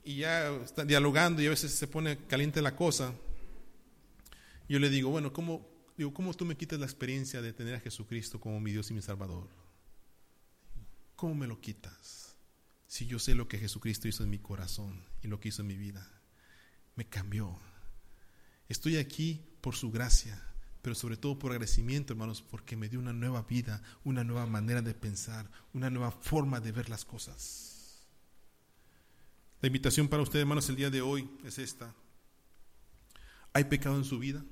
Y 0.03 0.17
ya 0.17 0.49
están 0.57 0.87
dialogando 0.87 1.41
y 1.41 1.47
a 1.47 1.51
veces 1.51 1.73
se 1.73 1.87
pone 1.87 2.17
caliente 2.25 2.61
la 2.61 2.75
cosa. 2.75 3.13
Yo 4.67 4.79
le 4.79 4.89
digo, 4.89 5.09
bueno, 5.09 5.31
¿cómo, 5.31 5.65
digo, 5.97 6.13
¿cómo 6.13 6.33
tú 6.33 6.45
me 6.45 6.57
quitas 6.57 6.79
la 6.79 6.85
experiencia 6.85 7.41
de 7.41 7.53
tener 7.53 7.75
a 7.75 7.79
Jesucristo 7.79 8.39
como 8.39 8.59
mi 8.59 8.71
Dios 8.71 8.91
y 8.91 8.93
mi 8.93 9.01
Salvador? 9.01 9.47
¿Cómo 11.15 11.35
me 11.35 11.47
lo 11.47 11.61
quitas? 11.61 12.35
Si 12.87 13.05
yo 13.05 13.19
sé 13.19 13.35
lo 13.35 13.47
que 13.47 13.59
Jesucristo 13.59 14.07
hizo 14.07 14.23
en 14.23 14.29
mi 14.29 14.39
corazón 14.39 15.03
y 15.21 15.27
lo 15.27 15.39
que 15.39 15.49
hizo 15.49 15.61
en 15.61 15.67
mi 15.67 15.75
vida. 15.75 16.18
Me 16.99 17.05
cambió. 17.05 17.57
Estoy 18.67 18.97
aquí 18.97 19.41
por 19.61 19.73
su 19.73 19.89
gracia 19.89 20.43
pero 20.81 20.95
sobre 20.95 21.17
todo 21.17 21.37
por 21.37 21.51
agradecimiento, 21.51 22.13
hermanos, 22.13 22.41
porque 22.41 22.75
me 22.75 22.87
dio 22.87 22.99
una 22.99 23.13
nueva 23.13 23.43
vida, 23.43 23.81
una 24.03 24.23
nueva 24.23 24.45
manera 24.45 24.81
de 24.81 24.93
pensar, 24.93 25.49
una 25.73 25.89
nueva 25.89 26.11
forma 26.11 26.59
de 26.59 26.71
ver 26.71 26.89
las 26.89 27.03
cosas. 27.03 27.99
La 29.61 29.67
invitación 29.67 30.07
para 30.07 30.23
usted, 30.23 30.39
hermanos, 30.39 30.69
el 30.69 30.77
día 30.77 30.89
de 30.89 31.01
hoy 31.01 31.29
es 31.43 31.59
esta. 31.59 31.93
¿Hay 33.51 33.65
pecado 33.65 33.97
en 33.97 34.05
su 34.05 34.19
vida? 34.19 34.43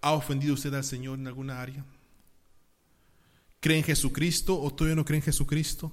¿Ha 0.00 0.12
ofendido 0.12 0.54
usted 0.54 0.72
al 0.72 0.84
Señor 0.84 1.18
en 1.18 1.26
alguna 1.26 1.60
área? 1.60 1.84
¿Cree 3.60 3.78
en 3.78 3.84
Jesucristo 3.84 4.58
o 4.58 4.72
todavía 4.72 4.96
no 4.96 5.04
cree 5.04 5.18
en 5.18 5.24
Jesucristo? 5.24 5.92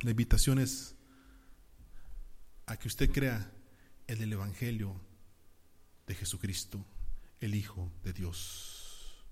La 0.00 0.10
invitación 0.10 0.60
es 0.60 0.94
a 2.68 2.78
que 2.78 2.86
usted 2.86 3.10
crea 3.10 3.50
en 4.06 4.22
el 4.22 4.32
Evangelio 4.32 5.00
de 6.06 6.14
Jesucristo, 6.14 6.84
el 7.40 7.54
Hijo 7.54 7.90
de 8.04 8.12
Dios. 8.12 9.24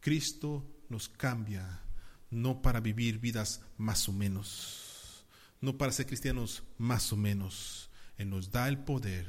Cristo 0.00 0.64
nos 0.88 1.08
cambia 1.08 1.82
no 2.30 2.62
para 2.62 2.78
vivir 2.78 3.18
vidas 3.18 3.62
más 3.78 4.08
o 4.08 4.12
menos, 4.12 5.26
no 5.60 5.76
para 5.76 5.90
ser 5.90 6.06
cristianos 6.06 6.62
más 6.78 7.12
o 7.12 7.16
menos. 7.16 7.90
Él 8.16 8.30
nos 8.30 8.52
da 8.52 8.68
el 8.68 8.78
poder 8.78 9.26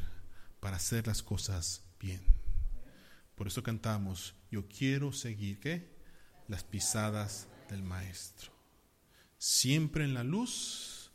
para 0.60 0.78
hacer 0.78 1.08
las 1.08 1.24
cosas 1.24 1.82
bien. 2.00 2.22
Por 3.34 3.48
eso 3.48 3.64
cantamos, 3.64 4.36
yo 4.52 4.68
quiero 4.68 5.12
seguir, 5.12 5.60
¿qué? 5.60 5.98
Las 6.48 6.64
pisadas 6.64 7.48
del 7.68 7.82
Maestro. 7.82 8.52
Siempre 9.40 10.04
en 10.04 10.14
la 10.14 10.24
luz, 10.24 11.12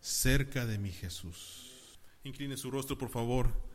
cerca 0.00 0.66
de 0.66 0.78
mi 0.78 0.90
Jesús. 0.90 1.65
Incline 2.26 2.56
su 2.56 2.72
rostro, 2.72 2.98
por 2.98 3.08
favor. 3.08 3.46